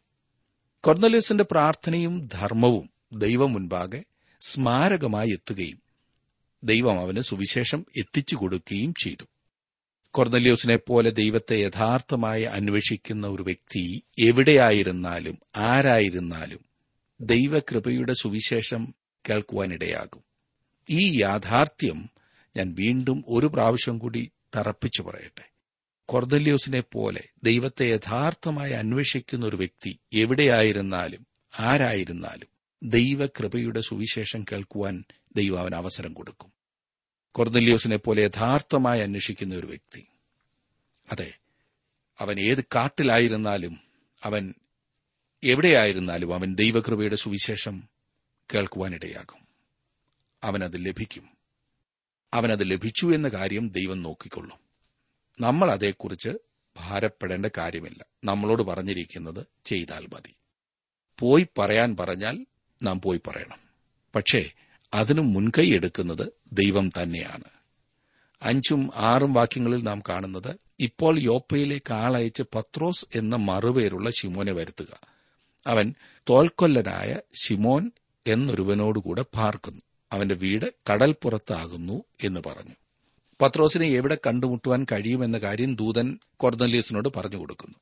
കൊർന്നലൂസിന്റെ 0.84 1.46
പ്രാർത്ഥനയും 1.52 2.30
ധർമ്മവും 2.34 2.90
ദൈവം 3.14 3.54
മുൻപാകെ 3.54 4.04
സ്മാരകമായി 4.42 5.30
എത്തുകയും 5.30 5.82
ദൈവം 6.64 7.00
അവന് 7.00 7.20
സുവിശേഷം 7.20 7.86
എത്തിച്ചു 7.98 8.36
കൊടുക്കുകയും 8.36 8.94
ചെയ്തു. 8.94 9.24
കൊർന്നലിയോസിനെ 10.12 10.76
പോലെ 10.76 11.10
ദൈവത്തെ 11.10 11.56
യഥാർത്ഥമായി 11.56 12.44
അന്വേഷിക്കുന്ന 12.44 13.28
ഒരു 13.28 13.44
വ്യക്തി 13.44 14.04
എവിടെയായിരുന്നാലും 14.20 15.40
ആരായിരുന്നാലും 15.58 16.60
ദൈവകൃപയുടെ 17.22 18.14
സുവിശേഷം 18.14 18.96
കേൾക്കുവാനിടയാകും. 19.30 20.29
ഈ 20.90 21.22
യാഥാർത്ഥ്യം 21.22 22.10
ഞാൻ 22.58 22.74
വീണ്ടും 22.74 23.24
ഒരു 23.28 23.48
പ്രാവശ്യം 23.48 23.98
കൂടി 23.98 24.32
തറപ്പിച്ചു 24.56 25.02
പറയട്ടെ. 25.02 25.50
കൊർദല്യോസിനെ 26.06 26.80
പോലെ 26.80 27.24
ദൈവത്തെ 27.44 27.86
യഥാർത്ഥമായി 27.86 28.74
അന്വേഷിക്കുന്ന 28.74 29.46
ഒരു 29.46 29.56
വ്യക്തി 29.56 30.00
എവിടെയായിരുന്നാലും 30.14 31.28
ആരായിരുന്നാലും 31.60 32.48
ദൈവകൃപയുടെ 32.84 33.82
സുവിശേഷം 33.82 34.44
കേൾക്കുവാൻ 34.44 35.04
ദൈവം 35.36 35.60
അവന് 35.60 35.76
അവസരം 35.76 36.14
കൊടുക്കും. 36.14 36.52
കൊർദല്യോസിനെ 37.32 37.98
പോലെ 37.98 38.24
യഥാർത്ഥമായി 38.24 39.02
അന്വേഷിക്കുന്ന 39.02 39.56
ഒരു 39.56 39.68
വ്യക്തി. 39.68 40.08
അതെ 41.12 41.34
അവൻ 42.20 42.40
ഏത് 42.40 42.64
കാട്ടിലായിരുന്നാലും 42.64 43.80
അവൻ 44.24 44.54
എവിടെയായിരുന്നാലും 45.44 46.34
അവൻ 46.34 46.56
ദൈവകൃപയുടെ 46.56 47.16
സുവിശേഷം 47.16 47.84
കേൾക്കുവാനിടയാകും. 48.54 49.49
അവനത് 50.44 50.86
ലഭിക്കും. 50.86 51.30
അവനത് 52.34 52.72
ലഭിച്ചു 52.72 53.16
എന്ന 53.16 53.28
കാര്യം 53.28 53.70
ദൈവം 53.70 54.02
നോക്കിക്കൊള്ളും. 54.02 54.58
നമ്മൾ 55.42 55.72
അതേക്കുറിച്ച് 55.72 56.30
ഭാരപ്പെടേണ്ട 56.78 57.46
കാര്യമില്ല. 57.58 58.06
നമ്മളോട് 58.24 58.64
പറഞ്ഞിരിക്കുന്നത് 58.64 59.46
ചെയ്താൽ 59.64 60.08
മതി. 60.14 60.36
പോയി 61.20 61.48
പറയാൻ 61.58 61.98
പറഞ്ഞാൽ 61.98 62.46
നാം 62.84 63.02
പോയി 63.02 63.22
പറയണം. 63.28 63.58
പക്ഷേ 64.16 64.52
അതിനു 64.94 65.22
മുൻകൈ 65.22 65.74
എടുക്കുന്നത് 65.74 66.34
ദൈവം 66.52 66.90
തന്നെയാണ്. 66.90 67.44
അഞ്ചും 68.42 68.92
ആറും 68.96 69.34
വാക്യങ്ങളിൽ 69.34 69.84
നാം 69.84 70.02
കാണുന്നത് 70.10 70.56
ഇപ്പോൾ 70.80 71.20
യോപ്പയിലേക്ക് 71.20 71.94
ആളയച്ച് 71.94 72.44
പത്രോസ് 72.56 73.06
എന്ന 73.16 73.36
മറുപേരുള്ള 73.36 74.10
ശിമോനെ 74.10 74.52
വരുത്തുക. 74.52 75.00
അവൻ 75.68 75.94
തോൽക്കൊല്ലനായ 76.30 77.20
ശിമോൻ 77.44 77.92
എന്നൊരുവനോടുകൂടെ 78.28 79.22
പാർക്കുന്നു. 79.22 79.82
അവന്റെ 80.12 80.36
വീട് 80.36 80.74
കടൽപ്പുറത്താകുന്നു 80.92 82.04
എന്ന് 82.24 82.40
പറഞ്ഞു. 82.46 82.76
പത്രോസിനെ 83.42 83.88
എവിടെ 83.88 84.18
കണ്ടുമുട്ടുവാൻ 84.28 84.86
കഴിയുമെന്ന 84.92 85.38
കാര്യം 85.38 85.76
ദൂതൻ 85.76 86.20
കൊർന്നലീസിനോട് 86.38 87.10
പറഞ്ഞു 87.18 87.38
കൊടുക്കുന്നു 87.38 87.76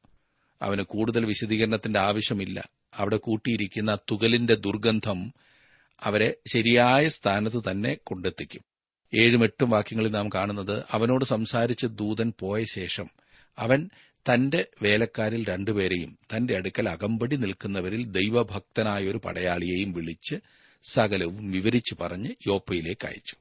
അവന് 0.62 0.82
കൂടുതൽ 0.82 1.26
വിശദീകരണത്തിന്റെ 1.26 2.00
ആവശ്യമില്ല. 2.00 2.70
അവിടെ 2.96 3.18
കൂട്ടിയിരിക്കുന്ന 3.18 3.98
തുകലിന്റെ 4.12 4.56
ദുർഗന്ധം 4.56 5.34
അവരെ 6.04 6.36
ശരിയായ 6.54 7.08
സ്ഥാനത്ത് 7.08 7.64
തന്നെ 7.72 7.98
കൊണ്ടെത്തിക്കും. 8.04 8.62
ഏഴും 9.22 9.44
എട്ടും 9.44 9.70
വാക്യങ്ങളിൽ 9.70 10.12
നാം 10.12 10.30
കാണുന്നത് 10.30 10.84
അവനോട് 10.92 11.26
സംസാരിച്ച് 11.26 11.88
ദൂതൻ 11.88 12.34
പോയ 12.40 12.64
ശേഷം 12.64 13.10
അവൻ 13.58 13.90
തന്റെ 14.34 14.66
വേലക്കാരിൽ 14.82 15.46
രണ്ടുപേരെയും 15.46 16.18
തന്റെ 16.36 16.56
അടുക്കൽ 16.56 16.90
അകമ്പടി 16.90 17.36
നിൽക്കുന്നവരിൽ 17.36 18.12
ദൈവഭക്തനായ 18.12 19.08
ഒരു 19.08 19.18
പടയാളിയെയും 19.18 19.92
വിളിച്ച് 19.92 20.36
സകലവും 20.84 21.52
വിവരിച്ചു 21.52 21.96
പറഞ്ഞ് 22.02 22.30
യോപ്പയിലേക്ക് 22.48 23.08
അയച്ചു. 23.08 23.36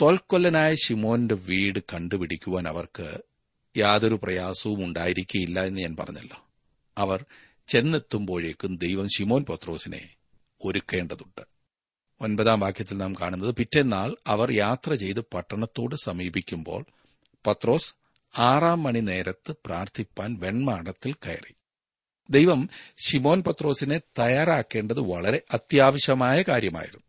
തോൽക്കൊല്ലനായ 0.00 0.74
ഷിമോന്റെ 0.74 1.34
വീട് 1.34 1.78
കണ്ടുപിടിക്കുവാൻ 1.78 2.68
അവർക്ക് 2.68 3.22
യാതൊരു 3.76 4.20
പ്രയാസവും 4.22 4.84
ഉണ്ടായിരിക്കില്ല 4.84 5.64
എന്ന് 5.64 5.80
ഞാൻ 5.80 5.96
പറഞ്ഞല്ലോ. 5.96 6.46
അവർ 6.98 7.24
ചെന്നെത്തുമ്പോഴേക്കും 7.66 8.76
ദൈവം 8.76 9.08
ഷിമോൻ 9.08 9.44
പത്രോസിനെ 9.44 10.14
ഒരുക്കേണ്ടതുണ്ട്. 10.64 11.40
ഒൻപതാം 12.20 12.60
വാക്യത്തിൽ 12.60 12.96
നാം 12.96 13.14
കാണുന്നത് 13.14 13.54
പിറ്റേന്നാൾ 13.54 14.16
അവർ 14.26 14.52
യാത്ര 14.52 14.94
ചെയ്ത് 14.94 15.20
പട്ടണത്തോട് 15.20 15.94
സമീപിക്കുമ്പോൾ 16.04 16.84
പത്രോസ് 17.46 17.94
ആറാം 18.38 18.82
മണി 18.82 19.00
നേരത്ത് 19.00 19.54
പ്രാർത്ഥിപ്പാൻ 19.66 20.38
വെൺമാടത്തിൽ 20.40 21.12
കയറി. 21.12 21.54
ദൈവം 22.30 22.68
ഷിമോൻ 23.08 23.42
പത്രോസിനെ 23.42 23.98
തയ്യാറാക്കേണ്ടത് 23.98 25.00
വളരെ 25.00 25.42
അത്യാവശ്യമായ 25.54 26.44
കാര്യമായിരുന്നു. 26.48 27.04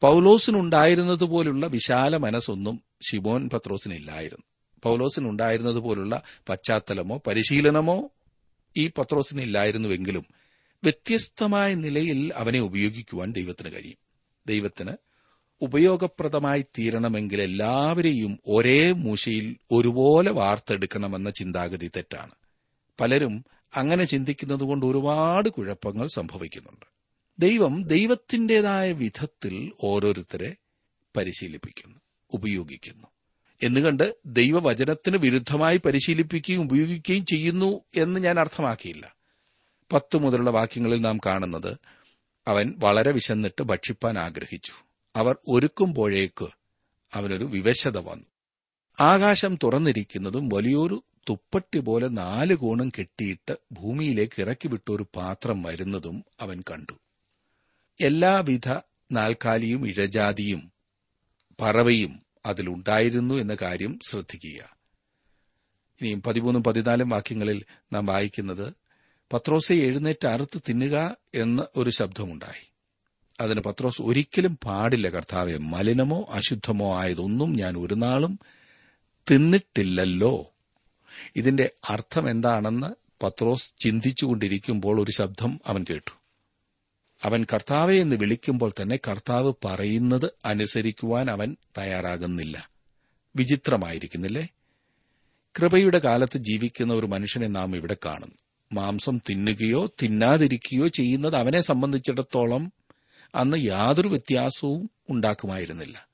പൌലോസിനുണ്ടായിരുന്നതുപോലുള്ള 0.00 1.66
വിശാല 1.66 2.16
മനസ്സൊന്നും 2.16 2.80
ഷിമോൻ 3.10 3.48
പത്രോസിനില്ലായിരുന്നു. 3.48 4.42
പൌലോസിനുണ്ടായിരുന്നതുപോലുള്ള 4.82 6.22
പശ്ചാത്തലമോ 6.48 7.20
പരിശീലനമോ 7.26 8.10
ഈ 8.76 8.90
പത്രോസിനില്ലായിരുന്നുവെങ്കിലും 8.98 10.26
വ്യത്യസ്തമായ 10.84 11.74
നിലയിൽ 11.74 12.32
അവനെ 12.36 12.58
ഉപയോഗിക്കുവാൻ 12.58 13.32
ദൈവത്തിന് 13.32 13.72
കഴിയും. 13.72 13.96
ദൈവത്തിന് 14.46 14.90
ഉപയോഗപ്രദമായി 15.60 16.64
തീരണമെങ്കിൽ 16.78 17.42
എല്ലാവരെയും 17.42 18.38
ഒരേ 18.46 18.92
മൂശയിൽ 18.92 19.56
ഒരുപോലെ 19.72 20.30
വാർത്തെടുക്കണമെന്ന 20.30 21.30
ചിന്താഗതി 21.30 21.90
തെറ്റാണ്. 21.96 22.30
പലരും 23.00 23.44
അങ്ങനെ 23.76 24.04
ചിന്തിക്കുന്നതുകൊണ്ട് 24.04 24.86
ഒരുപാട് 24.86 25.48
കുഴപ്പങ്ങൾ 25.48 26.08
സംഭവിക്കുന്നുണ്ട്. 26.14 26.86
ദൈവം 27.38 27.84
ദൈവത്തിന്റെതായ 27.84 28.92
വിധത്തിൽ 28.92 29.72
ഓരോരുത്തരെ 29.84 30.56
പരിശീലിപ്പിക്കുന്നു 31.16 31.98
ഉപയോഗിക്കുന്നു. 32.32 33.06
എന്നുകണ്ട് 33.62 34.16
ദൈവവചനത്തിന് 34.26 35.16
വിരുദ്ധമായി 35.16 35.76
പരിശീലിപ്പിക്കുകയും 35.76 36.62
ഉപയോഗിക്കുകയും 36.62 37.24
ചെയ്യുന്നു 37.24 37.80
എന്ന് 37.96 38.20
ഞാൻ 38.20 38.40
അർത്ഥമാക്കിയില്ല. 38.40 39.16
പത്ത് 39.92 40.16
മുതലുള്ള 40.16 40.50
വാക്യങ്ങളിൽ 40.50 41.00
നാം 41.00 41.18
കാണുന്നത് 41.26 41.76
അവൻ 42.46 42.74
വളരെ 42.78 43.12
വിശന്നിട്ട് 43.12 43.62
ഭക്ഷിപ്പാൻ 43.62 44.18
ആഗ്രഹിച്ചു. 44.18 44.72
അവർ 45.16 45.36
ഒരുക്കുമ്പോഴേക്ക് 45.48 46.48
അവനൊരു 47.14 47.44
വിവശത 47.44 47.98
വന്നു. 47.98 48.24
ആകാശം 49.00 49.58
തുറന്നിരിക്കുന്നതും 49.62 50.48
വലിയൊരു 50.48 51.04
തുപ്പട്ടി 51.28 51.78
പോലെ 51.78 52.08
നാല് 52.08 52.54
കോണും 52.54 52.88
കെട്ടിയിട്ട് 52.88 53.58
ഭൂമിയിലേക്ക് 53.72 54.40
ഇറക്കി 54.40 54.68
വിട്ട 54.68 54.90
ഒരു 54.90 55.06
പാത്രം 55.16 55.62
വരുന്നതും 55.62 56.24
അവൻ 56.40 56.62
കണ്ടു. 56.70 56.92
എല്ലാവിധ 58.00 58.68
നാൽക്കാലിയും 59.12 59.88
ഇഴജാതിയും 59.88 60.72
പറവയും 61.60 62.22
അതിലുണ്ടായിരുന്നു 62.46 63.34
എന്ന 63.34 63.56
കാര്യം 63.62 63.98
ശ്രദ്ധിക്കുക. 64.08 64.76
ഇനിയും 66.00 66.22
പതിമൂന്നും 66.22 66.64
പതിനാലും 66.64 67.08
വാക്യങ്ങളിൽ 67.08 67.64
നാം 67.92 68.06
വായിക്കുന്നത് 68.06 68.74
പത്രോസെ 69.32 69.74
എഴുന്നേറ്റ് 69.74 70.26
അറുത്ത് 70.26 70.62
തിന്നുക 70.68 71.16
എന്ന 71.34 71.66
ഒരു 71.76 71.90
ശബ്ദമുണ്ടായി. 71.90 72.72
അതിന് 73.40 73.60
പത്രോസ് 73.60 74.02
ഒരിക്കലും 74.02 74.58
പാടില്ല 74.64 75.08
കർത്താവെ 75.08 75.56
മലിനമോ 75.56 76.26
അശുദ്ധമോ 76.30 76.98
ആയതൊന്നും 76.98 77.52
ഞാൻ 77.52 77.78
ഒരു 77.78 77.94
നാളും 77.94 78.38
തിന്നിട്ടില്ലല്ലോ. 79.30 80.54
ഇതിന്റെ 81.36 81.70
അർത്ഥം 81.90 82.30
എന്താണെന്ന് 82.30 83.08
പത്രോസ് 83.24 83.72
ചിന്തിച്ചുകൊണ്ടിരിക്കുമ്പോൾ 83.78 85.00
ഒരു 85.00 85.10
ശബ്ദം 85.10 85.60
അവൻ 85.66 85.84
കേട്ടു. 85.90 86.10
അവൻ 87.24 87.46
കർത്താവെ 87.52 87.96
എന്ന് 87.96 88.16
വിളിക്കുമ്പോൾ 88.16 88.72
തന്നെ 88.82 88.96
കർത്താവ് 88.96 89.52
പറയുന്നത് 89.64 90.30
അനുസരിക്കുവാൻ 90.44 91.30
അവൻ 91.30 91.56
തയ്യാറാകുന്നില്ല. 91.78 92.70
വിചിത്രമായിരിക്കുന്നില്ലേ? 93.36 94.48
കൃപയുടെ 95.58 95.98
കാലത്ത് 95.98 96.38
ജീവിക്കുന്ന 96.38 96.94
ഒരു 96.94 97.06
മനുഷ്യനെ 97.06 97.46
നാം 97.46 97.76
ഇവിടെ 97.76 97.96
കാണുന്നു. 98.06 98.34
മാംസം 98.72 99.20
തിന്നുകയോ 99.30 99.86
തിന്നാതിരിക്കുകയോ 99.86 100.86
ചെയ്യുന്നത് 100.86 101.36
അവനെ 101.36 101.60
സംബന്ധിച്ചിടത്തോളം 101.60 102.72
അന്ന് 103.34 103.56
യാതൊരു 103.56 104.08
വ്യത്യാസവും 104.08 104.90
ഉണ്ടാക്കുമായിരുന്നില്ല. 105.10 106.07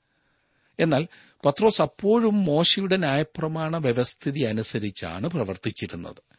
എന്നാൽ 0.79 1.07
പത്രോസ് 1.45 1.81
അപ്പോഴും 1.81 2.45
മോശയുടെ 2.45 2.97
ന്യായപ്രമാണ 2.97 3.77
വ്യവസ്ഥിതി 3.77 4.39
അനുസരിച്ചാണ് 4.39 5.27
പ്രവർത്തിച്ചിരുന്നത്. 5.27 6.35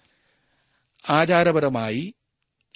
ആചാരപരമായി 1.11 2.15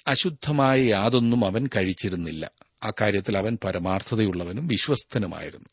അശുദ്ധമായ 0.07 0.81
യാതൊന്നും 0.81 1.45
അവൻ 1.45 1.67
കഴിച്ചിരുന്നില്ല. 1.67 2.51
അക്കാര്യത്തിൽ 2.83 3.37
അവൻ 3.37 3.57
പരമാർത്ഥതയുള്ളവനും 3.63 4.67
വിശ്വസ്തനുമായിരുന്നു. 4.67 5.69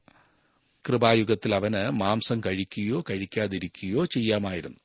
കൃപായുഗത്തിൽ 0.89 1.55
അവന് 1.55 1.91
മാംസം 1.91 2.41
കഴിക്കുകയോ 2.47 3.05
കഴിക്കാതിരിക്കുകയോ 3.11 4.05
ചെയ്യാമായിരുന്നു. 4.05 4.77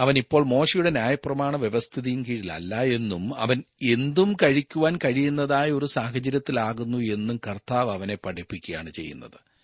അവൻ 0.00 0.18
ഇപ്പോൾ 0.18 0.44
മോശയുടെ 0.44 0.90
ന്യായപ്രമാണ 0.90 1.56
വ്യവസ്ഥിതിയും 1.56 2.24
കീഴിലല്ല 2.28 2.82
എന്നും 2.82 3.36
അവൻ 3.36 3.62
എന്തും 3.82 4.36
കഴിക്കുവാൻ 4.42 4.98
കഴിയുന്നതായ 5.04 5.72
ഒരു 5.72 5.86
സാഹചര്യത്തിലാകുന്നു 5.86 6.98
എന്നും 6.98 7.40
കർത്താവ് 7.48 7.90
അവനെ 7.90 8.14
പഠിപ്പിക്കുകയാണ് 8.14 8.90
ചെയ്യുന്നത്. 8.90 9.55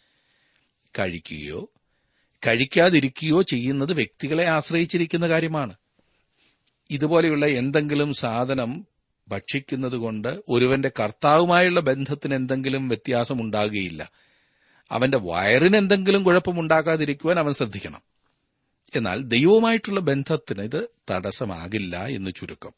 കഴിക്കുകയോ 0.98 1.70
കഴിക്കാതിരിക്കുകയോ 2.46 3.42
ചെയ്യുന്നത് 3.42 3.92
വ്യക്തികളെ 3.92 4.46
ആശ്രയിച്ചിരിക്കുന്ന 4.46 5.28
കാര്യമാണ്. 5.28 5.74
ഇതുപോലെയുള്ള 6.90 7.46
എന്തെങ്കിലും 7.46 8.14
സാധനം 8.14 8.86
ഭക്ഷിക്കുന്നതുകൊണ്ട് 9.28 10.42
ഒരുവന്റെ 10.48 10.90
കർത്താവുമായുള്ള 11.00 11.80
ബന്ധത്തിന് 11.80 12.34
എന്തെങ്കിലും 12.34 12.88
വ്യത്യാസം 12.88 13.40
ഉണ്ടാകുകയില്ല 13.40 14.10
അവന്റെ 14.90 15.18
വയറിന് 15.18 15.76
എന്തെങ്കിലും 15.76 16.24
കുഴപ്പമുണ്ടാക്കാതിരിക്കുവാൻ 16.24 17.38
അവൻ 17.38 17.52
ശ്രദ്ധിക്കണം. 17.52 18.00
എന്നാൽ 18.96 19.22
ദൈവവുമായിട്ടുള്ള 19.22 20.00
ബന്ധത്തിന് 20.00 20.62
ഇത് 20.62 20.88
തടസ്സമാകില്ല 21.10 22.06
എന്ന് 22.06 22.30
ചുരുക്കം. 22.36 22.72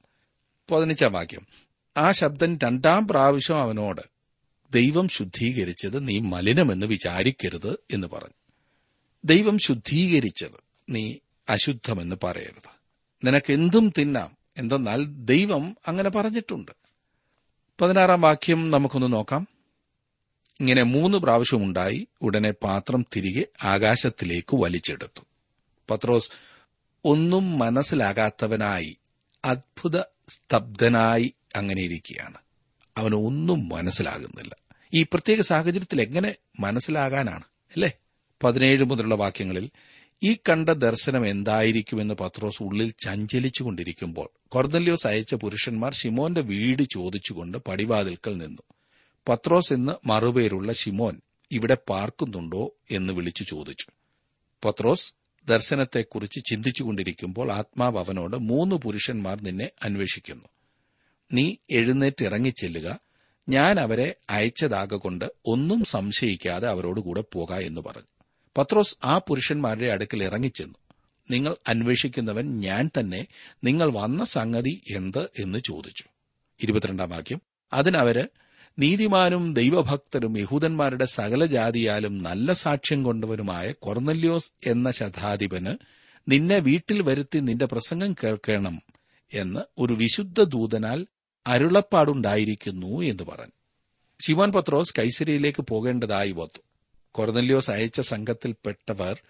പതിനഞ്ചാം 0.71 1.13
വാക്യം. 1.13 1.47
ആ 1.97 2.13
ശബ്ദൻ 2.13 2.59
രണ്ടാം 2.65 3.09
പ്രാവശ്യം 3.09 3.61
അവനോട് 3.61 4.14
ദൈവം 4.75 5.09
ശുദ്ധീകരിച്ചത് 5.09 6.09
നീ 6.09 6.19
മലിനമെന്ന് 6.19 6.87
വിചാരിക്കരുത് 6.87 7.77
എന്ന് 7.91 8.07
പറഞ്ഞു. 8.07 8.35
ദൈവം 9.25 9.59
ശുദ്ധീകരിച്ചത് 9.59 10.61
നീ 10.91 11.17
അശുദ്ധമെന്ന് 11.49 12.17
പറയരുത്. 12.25 12.71
നിനക്ക് 13.27 13.53
എന്തും 13.53 13.93
തിന്നാം. 13.99 14.37
എന്തെന്നാൽ 14.59 15.05
ദൈവം 15.05 15.77
അങ്ങനെ 15.89 16.11
പറഞ്ഞിട്ടുണ്ട്. 16.11 16.73
പതിനാറാം 17.81 18.21
വാക്യം 18.21 18.71
നമുക്കൊന്ന് 18.71 19.13
നോക്കാം. 19.13 19.49
ഇങ്ങനെ 20.61 20.83
മൂന്ന് 20.83 21.19
പ്രാവശ്യമുണ്ടായി 21.19 22.09
ഉടനെ 22.23 22.51
പാത്രം 22.51 23.07
തിരികെ 23.17 23.67
ആകാശത്തിലേക്ക് 23.67 24.57
വലിച്ചെടുത്തു. 24.57 25.21
പത്രോസ് 25.91 26.31
ഒന്നും 27.05 27.59
മനസ്സിലാകാത്തവനായി 27.59 28.97
അത്ഭുത 29.45 30.01
സ്തബ്ധനായി 30.29 31.35
അങ്ങനെ 31.57 31.83
ഇരിക്കുകയാണ്. 31.83 32.39
അവന് 32.97 33.15
ഒന്നും 33.15 33.69
മനസ്സിലാകുന്നില്ല. 33.69 34.64
ഈ 34.93 35.03
പ്രത്യേക 35.03 35.41
സാഹചര്യത്തിൽ 35.41 36.03
എങ്ങനെ 36.03 36.35
മനസ്സിലാകാനാണ്? 36.61 37.43
അല്ലേ? 37.43 37.93
പതിനേഴ് 38.43 38.85
മുതലുള്ള 38.85 39.15
വാക്യങ്ങളിൽ 39.15 39.71
ഈ 40.23 40.35
കണ്ട 40.35 40.69
ദർശനം 40.69 41.27
എന്തായിരിക്കുമെന്ന് 41.27 42.15
പത്രോസ് 42.15 42.63
ഉള്ളിൽ 42.63 42.95
ചഞ്ചലിച്ചുകൊണ്ടിരിക്കുമ്പോൾ 43.05 44.29
കൊർദല്യോസ് 44.49 45.07
അയച്ച 45.07 45.35
പുരുഷന്മാർ 45.35 45.95
ഷിമോന്റെ 45.95 46.41
വീട് 46.41 46.83
ചോദിച്ചുകൊണ്ട് 46.83 47.59
പടിവാതിൽക്കൽ 47.59 48.37
നിന്നു. 48.37 48.63
പത്രോസ് 49.29 49.73
എന്ന് 49.73 50.09
മറുപേരുള്ള 50.09 50.73
ഷിമോൻ 50.73 51.21
ഇവിടെ 51.53 51.77
പാർക്കുന്നുണ്ടോ 51.89 52.75
എന്ന് 52.91 53.13
വിളിച്ചു 53.13 53.45
ചോദിച്ചു. 53.45 53.87
പത്രോസ് 54.65 55.13
ദർശനത്തെക്കുറിച്ച് 55.49 56.45
ചിന്തിച്ചുകൊണ്ടിരിക്കുമ്പോൾ 56.51 57.53
ആത്മാവ് 57.53 57.99
അവനോട് 57.99 58.37
മൂന്ന് 58.37 58.77
പുരുഷന്മാർ 58.77 59.43
നിന്നെ 59.43 59.71
അന്വേഷിക്കുന്നു. 59.83 60.45
നീ 61.33 61.57
എഴുന്നേറ്റ് 61.71 62.25
ഇറങ്ങിച്ചെല്ലുക 62.25 63.01
ഞാൻ 63.49 63.81
അവരെ 63.81 64.15
അയച്ചതാകൊണ്ട് 64.31 65.25
ഒന്നും 65.47 65.85
സംശയിക്കാതെ 65.85 66.69
അവരോടുകൂടെ 66.69 67.25
പോക 67.33 67.53
എന്ന് 67.53 67.81
പറഞ്ഞു. 67.81 68.25
പത്രോസ് 68.59 68.97
ആ 69.05 69.19
പുരുഷന്മാരുടെ 69.19 69.87
അടുക്കൽ 69.87 70.25
ഇറങ്ങിച്ചെന്നു. 70.25 70.75
നിങ്ങൾ 71.31 71.57
അന്വേഷിക്കുന്നവൻ 71.69 72.61
ഞാൻ 72.61 72.91
തന്നെ 73.01 73.27
നിങ്ങൾ 73.65 73.93
വന്ന 73.93 74.25
സംഗതി 74.25 74.83
എന്ത് 74.91 75.31
എന്ന് 75.39 75.59
ചോദിച്ചു. 75.59 76.05
ഇരുപത്തിരണ്ടാം 76.63 77.11
വാക്യം. 77.11 77.41
അതിനവര് 77.73 78.25
നീതിമാനും 78.79 79.55
ദൈവഭക്തരും 79.55 80.39
യഹൂദന്മാരുടെ 80.39 81.05
സകല 81.05 81.47
ജാതിയാലും 81.47 82.23
നല്ല 82.23 82.53
സാക്ഷ്യം 82.53 83.03
കൊണ്ടവരുമായ 83.03 83.73
കൊർന്നല്യോസ് 83.73 84.53
എന്ന 84.67 84.91
ശതാധിപന് 84.91 85.77
നിന്നെ 86.29 86.59
വീട്ടിൽ 86.59 87.03
വരുത്തി 87.03 87.39
നിന്റെ 87.39 87.67
പ്രസംഗം 87.67 88.15
കേൾക്കണം 88.25 88.83
എന്ന് 89.33 89.61
ഒരു 89.79 89.95
വിശുദ്ധ 89.95 90.43
ദൂതനാൽ 90.43 91.07
അരുളപ്പാടുണ്ടായിരിക്കുന്നു 91.47 93.03
എന്ന് 93.03 93.23
പറഞ്ഞു. 93.23 93.53
ശിവാൻ 94.27 94.53
പത്രോസ് 94.53 94.95
കൈസരിയിലേക്ക് 94.99 95.63
പോകേണ്ടതായി 95.63 96.33
വന്നു. 96.33 96.63
കൊറനല്യോസ് 97.13 97.71
അയച്ച 97.71 98.01
സംഘത്തിൽപ്പെട്ടവർ 98.01 99.23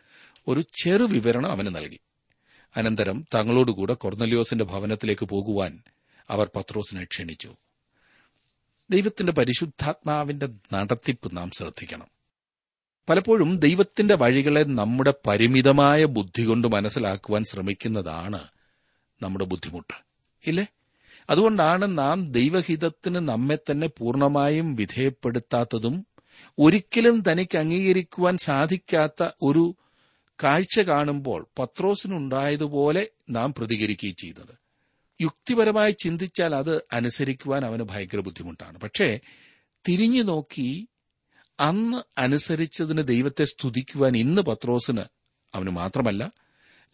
ഒരു 0.48 0.64
ചെറു 0.82 1.04
വിവരണം 1.04 1.50
അവന് 1.50 1.74
നൽകി. 1.74 2.00
അനന്തരം 2.76 3.24
തങ്ങളോടുകൂടെ 3.34 3.94
കൊർന്നല്യോസിന്റെ 3.94 4.64
ഭവനത്തിലേക്ക് 4.64 5.24
പോകുവാൻ 5.24 5.82
അവർ 6.30 6.50
പത്രോസിനെ 6.56 7.04
ക്ഷണിച്ചു. 7.04 7.56
ദൈവത്തിന്റെ 8.90 9.32
പരിശുദ്ധാത്മാവിന്റെ 9.32 10.48
നടത്തിപ്പ് 10.72 11.36
നാം 11.36 11.50
ശ്രദ്ധിക്കണം. 11.50 12.06
പലപ്പോഴും 13.08 13.58
ദൈവത്തിന്റെ 13.58 14.14
വഴികളെ 14.14 14.62
നമ്മുടെ 14.62 15.14
പരിമിതമായ 15.26 16.04
ബുദ്ധി 16.04 16.42
കൊണ്ട് 16.42 16.68
മനസ്സിലാക്കുവാൻ 16.68 17.44
ശ്രമിക്കുന്നതാണ് 17.44 18.40
നമ്മുടെ 19.22 19.44
ബുദ്ധിമുട്ട്. 19.44 19.94
ഇല്ലേ? 20.46 20.66
അതുകൊണ്ടാണ് 21.30 21.98
നാം 21.98 22.32
ദൈവഹിതത്തിന് 22.32 23.16
നമ്മെ 23.16 23.58
തന്നെ 23.70 23.86
പൂർണമായും 23.86 24.74
വിധേയപ്പെടുത്താത്തതും 24.74 26.06
ഒരിക്കലും 26.58 27.22
തനിക്ക് 27.32 27.58
അംഗീകരിക്കുവാൻ 27.58 28.38
സാധിക്കാത്ത 28.38 29.28
ഒരു 29.42 29.74
കാഴ്ച 30.44 30.80
കാണുമ്പോൾ 30.80 31.46
പത്രോസിനുണ്ടായതുപോലെ 31.58 33.08
നാം 33.30 33.54
പ്രതികരിക്കുകയും 33.54 34.14
ചെയ്തത്. 34.14 34.64
യുക്തിപരമായി 35.20 35.90
ചിന്തിച്ചാൽ 35.92 36.54
അത് 36.54 36.86
അനുസരിക്കുവാൻ 36.92 37.64
അവന് 37.64 37.82
ഭയങ്കര 37.82 38.18
ബുദ്ധിമുട്ടാണ്. 38.18 38.78
പക്ഷേ 38.78 39.20
തിരിഞ്ഞു 39.88 40.22
നോക്കി 40.22 40.88
അന്ന് 41.60 42.20
അനുസരിച്ചതിന് 42.20 43.08
ദൈവത്തെ 43.08 43.44
സ്തുതിക്കുവാൻ 43.44 44.16
ഇന്ന് 44.16 44.42
പത്രോസിന് 44.42 45.02
അവന് 45.54 45.70
മാത്രമല്ല 45.70 46.32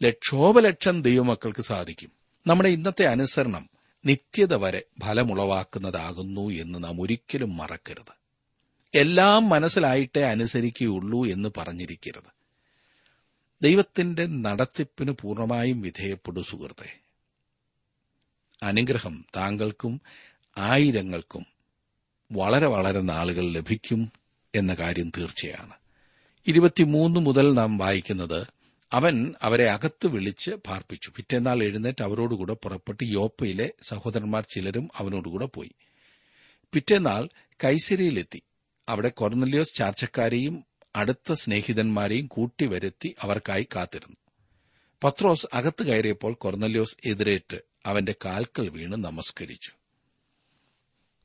ലക്ഷോപലക്ഷം 0.02 1.02
ദൈവമക്കൾക്ക് 1.02 1.62
സാധിക്കും. 1.62 2.12
നമ്മുടെ 2.46 2.68
ഇന്നത്തെ 2.68 3.04
അനുസരണം 3.04 3.69
നിത്യത 4.04 4.54
വരെ 4.54 4.82
ഫലമുളവാക്കുന്നതാകുന്നു 5.04 6.50
എന്ന് 6.50 6.84
നാം 6.84 7.00
ഒരിക്കലും 7.00 7.56
മറക്കരുത്. 7.56 8.20
എല്ലാം 8.94 9.48
മനസ്സിലായിട്ടേ 9.48 10.20
അനുസരിക്കുകയുള്ളൂ 10.20 11.26
എന്ന് 11.26 11.48
പറഞ്ഞിരിക്കരുത്. 11.56 12.40
ദൈവത്തിന്റെ 13.62 14.26
നടത്തിപ്പിന് 14.26 15.10
പൂർണമായും 15.10 15.80
വിധേയപ്പെടു 15.80 16.42
സുഹൃത്തെ. 16.42 17.00
അനുഗ്രഹം 18.62 19.24
താങ്കൾക്കും 19.36 20.00
ആയിരങ്ങൾക്കും 20.58 21.46
വളരെ 22.32 22.66
വളരെ 22.66 23.00
നാളുകൾ 23.00 23.52
ലഭിക്കും 23.52 24.12
എന്ന 24.54 24.74
കാര്യം 24.74 25.12
തീർച്ചയാണ്. 25.18 25.74
ഇരുപത്തിമൂന്ന് 26.46 27.20
മുതൽ 27.20 27.54
നാം 27.54 27.78
വായിക്കുന്നത് 27.78 28.46
അവൻ 28.92 29.34
അവരെ 29.42 29.70
അകത്ത് 29.70 30.06
വിളിച്ച് 30.06 30.50
പാർപ്പിച്ചു. 30.50 31.12
പിറ്റേന്നാൾ 31.16 31.62
എഴുന്നേറ്റ് 31.62 32.02
അവരോടുകൂടെ 32.02 32.52
പുറപ്പെട്ട് 32.52 33.04
യോപ്പയിലെ 33.04 33.72
സഹോദരന്മാർ 33.82 34.44
ചിലരും 34.54 34.88
അവനോടുകൂടെ 34.96 35.46
പോയി. 35.46 35.70
പിറ്റേന്നാൾ 36.72 37.28
കൈസരിയിലെത്തി. 37.64 38.42
അവിടെ 38.88 39.08
കൊർന്നലിയോസ് 39.08 39.74
ചാർച്ചക്കാരെയും 39.74 40.64
അടുത്ത 40.96 41.32
സ്നേഹിതന്മാരെയും 41.32 42.26
കൂട്ടിവരുത്തി 42.26 43.14
അവർക്കായി 43.20 43.66
കാത്തിരുന്നു. 43.76 44.16
പത്രോസ് 45.04 45.46
അകത്ത് 45.54 45.82
കയറിയപ്പോൾ 45.82 46.32
കൊർന്നലിയോസ് 46.32 46.96
എതിരേറ്റ് 47.04 47.58
അവന്റെ 47.86 48.14
കാൽക്കൽ 48.24 48.68
വീണ് 48.68 48.92
നമസ്കരിച്ചു. 48.92 49.70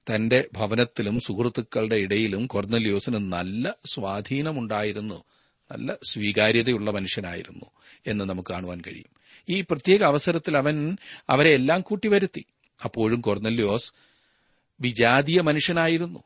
തന്റെ 0.10 0.49
ഭവനത്തിലും 0.54 1.19
സുഹൃത്തുക്കളുടെ 1.19 1.95
ഇടയിലും 1.95 2.47
കൊർന്നലിയോസിന് 2.47 3.32
നല്ല 3.34 3.75
സ്വാധീനമുണ്ടായിരുന്നു. 3.86 5.23
നല്ല 5.71 5.95
സ്വീകാര്യതയുള്ള 6.10 6.91
മനുഷ്യനായിരുന്നു 6.91 7.65
എന്ന് 8.08 8.25
നമുക്ക് 8.25 8.49
കാണുവാൻ 8.49 8.82
കഴിയും. 8.82 9.15
ഈ 9.49 9.62
പ്രത്യേക 9.62 10.04
അവസരത്തിൽ 10.04 10.58
അവൻ 10.58 10.97
അവരെ 11.30 11.54
എല്ലാം 11.54 11.82
കൂട്ടി 11.82 12.08
കൂട്ടിവരുത്തി 12.08 12.45
അപ്പോഴും 12.86 13.21
കൊർന്നല്യോസ് 13.21 13.93
വിജാതീയ 14.82 15.41
മനുഷ്യനായിരുന്നു. 15.41 16.23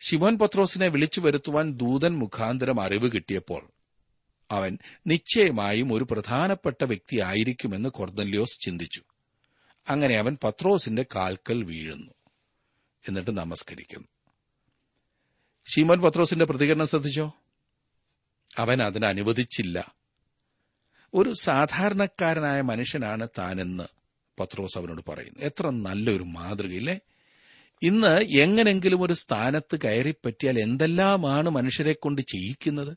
ശിവോൻ 0.00 0.38
പത്രോസിനെ 0.38 0.88
വിളിച്ചു 0.88 1.20
വരുത്തുവാൻ 1.20 1.72
ദൂതൻ 1.72 2.18
മുഖാന്തരം 2.18 2.80
അറിവ് 2.80 3.10
കിട്ടിയപ്പോൾ 3.12 3.70
അവൻ 4.50 4.78
നിശ്ചയമായും 5.06 5.92
ഒരു 5.92 6.06
പ്രധാനപ്പെട്ട 6.10 6.84
വ്യക്തിയായിരിക്കുമെന്ന് 6.84 7.88
കൊർന്നല്യോസ് 7.88 8.60
ചിന്തിച്ചു. 8.60 9.02
അങ്ങനെ 9.88 10.18
അവൻ 10.18 10.38
പത്രോസിന്റെ 10.44 11.06
കാൽക്കൽ 11.16 11.64
വീഴുന്നു. 11.64 12.10
എന്നിട്ട് 13.08 13.38
നമസ്കരിക്കുന്നു. 13.38 14.08
ശീമോൻ 15.66 16.00
പത്രോസിന്റെ 16.00 16.44
പ്രതികരണം 16.44 16.86
ശ്രദ്ധിച്ചോ? 16.86 17.32
അവൻ 18.58 18.82
അതിന് 18.82 19.06
അനുവദിച്ചില്ല. 19.06 19.94
ഒരു 21.14 21.34
സാധാരണക്കാരനായ 21.40 22.60
മനുഷ്യനാണ് 22.60 23.28
താനെന്ന് 23.38 23.84
പത്രോസ് 24.40 24.78
അവനോട് 24.78 25.02
പറയുന്നു. 25.08 25.40
എത്ര 25.40 25.70
നല്ലൊരു 25.70 26.22
മാതൃകയില്ലേ 26.22 26.98
ഇന്ന് 27.82 28.20
എങ്ങനെങ്കിലും 28.38 29.02
ഒരു 29.02 29.12
സ്ഥാനത്ത് 29.12 29.76
കയറിപ്പറ്റിയാൽ 29.84 30.58
എന്തെല്ലാമാണ് 30.58 31.50
മനുഷ്യരെ 31.50 31.92
കൊണ്ട് 31.92 32.22
ചെയ്യിക്കുന്നത്? 32.22 32.96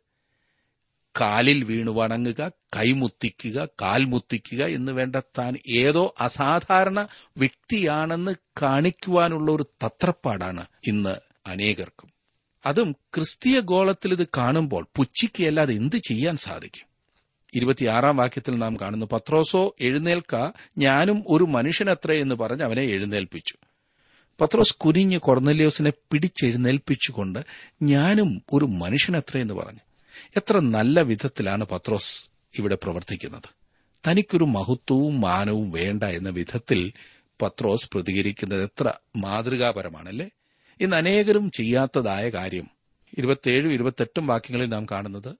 കാലിൽ 1.19 1.63
വീണു 1.63 1.91
വണങ്ങുക 1.91 2.51
കൈമുത്തിക്കുക 2.75 3.67
കാൽമുത്തിക്കുക 3.81 4.65
എന്ന് 4.65 4.91
വേണ്ട 4.91 5.15
താൻ 5.15 5.57
ഏതോ 5.69 6.15
അസാധാരണ 6.19 7.07
വ്യക്തിയാണെന്ന് 7.37 8.35
കാണിക്കുവാനുള്ള 8.61 9.51
ഒരു 9.51 9.65
തത്രപ്പാടാണ് 9.85 10.65
ഇന്ന് 10.87 11.15
അനേകർക്കും. 11.47 12.16
അതും 12.67 12.91
ക്രിസ്തീയ 12.91 13.59
ഗോളത്തിൽ 13.59 14.11
ഇത് 14.11 14.27
കാണുമ്പോൾ 14.37 14.87
പുച്ഛിക്കല്ലാതെ 14.95 15.73
എന്ത് 15.73 15.95
ചെയ്യാൻ 15.95 16.37
സാധിക്കും? 16.37 16.87
ഇരുപത്തിയാറാം 17.55 18.17
വാക്യത്തിൽ 18.17 18.55
നാം 18.55 18.77
കാണുന്നു 18.81 19.05
പത്രോസോ 19.11 19.75
എഴുന്നേൽക്ക. 19.81 20.51
ഞാനും 20.77 21.23
ഒരു 21.27 21.43
മനുഷ്യനത്രേ 21.43 22.19
എന്ന് 22.19 22.35
പറഞ്ഞ് 22.35 22.63
അവനെ 22.63 22.83
എഴുന്നേൽപ്പിച്ചു. 22.83 23.53
പത്രോസ് 24.41 24.75
കുനിഞ്ഞ് 24.75 25.17
കൊർന്നലിയോസിനെ 25.17 25.93
പിടിച്ചെഴുന്നേൽപ്പിച്ചുകൊണ്ട് 26.11 27.39
ഞാനും 27.81 28.41
ഒരു 28.53 28.65
മനുഷ്യനത്രേ 28.65 29.41
എന്ന് 29.41 29.53
പറഞ്ഞു. 29.53 29.79
എത്ര 30.37 30.59
നല്ല 30.59 31.01
വിധത്തിലാണ് 31.01 31.65
പത്രോസ് 31.65 32.27
ഇവിടെ 32.57 32.75
പ്രവർത്തിക്കുന്നത്. 32.75 33.49
തനിക്കൊരു 34.07 34.43
മഹത്വവും 34.43 35.21
മാനവും 35.21 35.71
വേണ്ട 35.71 36.03
എന്ന 36.03 36.29
വിധത്തിൽ 36.29 36.93
പത്രോസ് 37.41 37.89
പ്രതികരിക്കുന്നത് 37.93 38.63
എത്ര 38.63 38.93
മാതൃകാപരമാണല്ലേ? 39.15 40.29
ഇന്ന് 40.81 40.95
അനേകരും 40.95 41.51
ചെയ്യാത്തതായ 41.51 42.29
കാര്യം. 42.29 42.67
ഇരുപത്തിയേഴും 43.17 43.73
ഇരുപത്തെട്ടും 43.73 44.27
വാക്യങ്ങളിൽ 44.27 44.69
നാം 44.69 44.85
കാണുന്നത് 44.85 45.35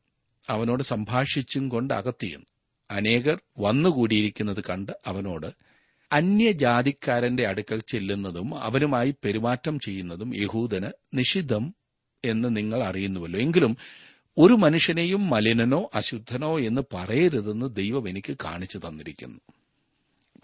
അവനോട് 0.50 0.84
സംഭാഷിച്ചും 0.84 1.70
കൊണ്ട് 1.70 1.94
അകത്തിയെന്നു 1.94 2.46
അനേകർ 2.92 3.40
വന്നുകൂടിയിരിക്കുന്നത് 3.60 4.64
കണ്ട് 4.64 4.92
അവനോട് 5.06 5.48
അന്യജാതിക്കാരന്റെ 6.12 7.48
അടുക്കൽ 7.48 7.82
ചെല്ലുന്നതും 7.88 8.64
അവനുമായി 8.64 9.16
പെരുമാറ്റം 9.24 9.80
ചെയ്യുന്നതും 9.80 10.32
യഹൂദന് 10.36 10.92
നിഷിദ്ധം 11.14 11.76
എന്ന് 12.26 12.58
നിങ്ങൾ 12.58 12.84
അറിയുന്നുവല്ലോ. 12.84 13.40
എങ്കിലും 13.40 13.78
ഒരു 14.38 14.54
മനുഷ്യനെയും 14.54 15.30
മലിനനോ 15.30 15.90
അശുദ്ധനോ 15.96 16.60
എന്ന് 16.60 16.82
പറയരുതെന്ന് 16.94 17.76
ദൈവം 17.76 18.10
എനിക്ക് 18.10 18.38
കാണിച്ചു 18.44 18.78
തന്നിരിക്കുന്നു. 18.78 19.40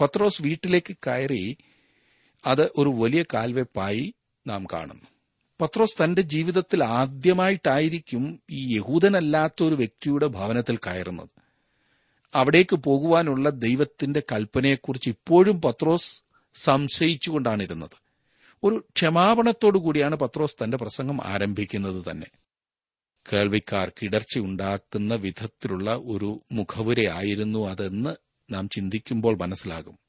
പത്രോസ് 0.01 0.41
വീട്ടിലേക്ക് 0.41 0.95
കയറി 1.07 1.57
അത് 2.45 2.61
ഒരു 2.61 2.89
വലിയ 2.89 3.23
കാൽവെപ്പായി 3.33 4.13
നാം 4.47 4.67
കാണുന്നു. 4.73 5.07
പത്രോസ് 5.61 6.03
തന്റെ 6.03 6.21
ജീവിതത്തിൽ 6.21 6.83
ആദ്യമായിട്ടായിരിക്കും 6.83 8.39
ഈ 8.49 8.75
യഹൂദനല്ലാത്ത 8.75 9.63
ഒരു 9.63 9.75
വ്യക്തിയുടെ 9.75 10.27
ഭവനത്തിൽ 10.27 10.77
കയറുന്നത്. 10.77 11.29
അവിടേക്ക് 12.35 12.75
പോകുവാനുള്ള 12.75 13.49
ദൈവത്തിന്റെ 13.49 14.23
കൽപ്പനയെക്കുറിച്ച് 14.31 15.09
ഇപ്പോഴും 15.09 15.61
പത്രോസ് 15.61 16.21
സംശയിച്ചുകൊണ്ടാണിരുന്നത്. 16.55 18.03
ഒരു 18.63 18.85
ക്ഷമാപണത്തോടു 18.95 19.77
കൂടിയാണ് 19.77 20.15
പത്രോസ് 20.15 20.63
തന്റെ 20.63 20.77
പ്രസംഗം 20.77 21.19
ആരംഭിക്കുന്നത് 21.23 22.11
തന്നെ. 22.11 22.27
കേൾവിക്കാർക്ക് 23.33 24.05
ഇടർച്ചയുണ്ടാക്കുന്ന 24.05 25.15
വിധത്തിലുള്ള 25.15 25.95
ഒരു 25.95 26.41
മുഖവുരയായിരുന്നു 26.51 27.67
അതെന്ന് 27.67 28.15
നാം 28.53 28.69
ചിന്തിക്കുമ്പോൾ 28.69 29.37
മനസ്സിലാകും. 29.37 30.02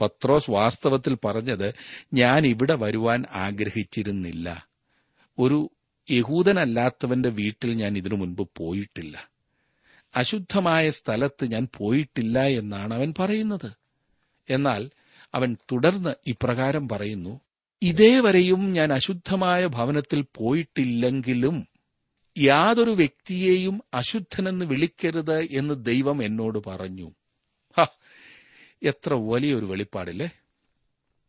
പത്രോസ് 0.00 0.50
വാസ്തവത്തിൽ 0.50 1.16
പറഞ്ഞത് 1.24 1.74
ഞാൻ 2.14 2.46
ഇവിടെ 2.46 2.74
വരുവാൻ 2.74 3.24
ആഗ്രഹിച്ചിരുന്നില്ല. 3.32 4.68
ഒരു 5.38 5.70
യഹൂദനല്ലാത്തവന്റെ 6.10 7.28
വീട്ടിൽ 7.28 7.74
ഞാൻ 7.74 7.96
ഇതിനു 7.96 8.14
മുൻപ് 8.14 8.48
പോയിട്ടില്ല. 8.56 9.30
അശുദ്ധമായ 10.16 10.90
സ്ഥലത്ത് 10.90 11.52
ഞാൻ 11.52 11.68
പോയിട്ടില്ല 11.76 12.46
എന്നാണ് 12.46 12.94
അവൻ 12.94 13.14
പറയുന്നത്. 13.18 13.72
എന്നാൽ 14.50 14.90
അവൻ 15.34 15.56
തുടർന്ന് 15.72 16.10
ഇപ്രകാരം 16.26 16.88
പറയുന്നു 16.88 17.40
ഇതേവരെയും 17.82 18.72
ഞാൻ 18.72 18.92
അശുദ്ധമായ 18.92 19.66
ഭവനത്തിൽ 19.66 20.24
പോയിട്ടില്ലെങ്കിലും 20.36 21.66
യാതൊരു 22.38 22.90
വ്യക്തിയെയും 22.90 23.82
അശുദ്ധനെന്ന് 23.94 24.64
വിളിക്കരുത് 24.64 25.40
എന്ന് 25.40 25.84
ദൈവം 25.84 26.22
എന്നോട് 26.22 26.58
പറഞ്ഞു. 26.66 27.10
എത്ര 28.82 29.14
വലിയൊരു 29.14 29.66
വെളിപ്പാടില്ലേ? 29.66 30.30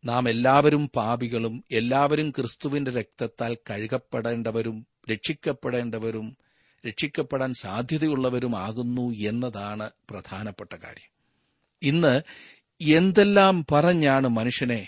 നാം 0.06 0.30
എല്ലാവരും 0.30 0.90
പാപികളും 0.96 1.64
എല്ലാവരും 1.72 2.32
ക്രിസ്തുവിന്റെ 2.32 2.92
രക്തത്താൽ 2.92 3.58
കഴുകപ്പെടേണ്ടവരും 3.70 4.88
രക്ഷിക്കപ്പെടേണ്ടവരും 5.12 6.38
രക്ഷിക്കപ്പെടാൻ 6.88 7.54
സാധ്യതയുള്ളവരുമാകുന്നു 7.54 9.30
എന്നതാണ് 9.30 9.90
പ്രധാനപ്പെട്ട 10.10 10.76
കാര്യം. 10.76 11.12
ഇന്ന് 11.82 12.22
എന്തെല്ലാം 12.82 13.66
പറഞ്ഞാണ് 13.72 14.28
മനുഷ്യനെ 14.28 14.88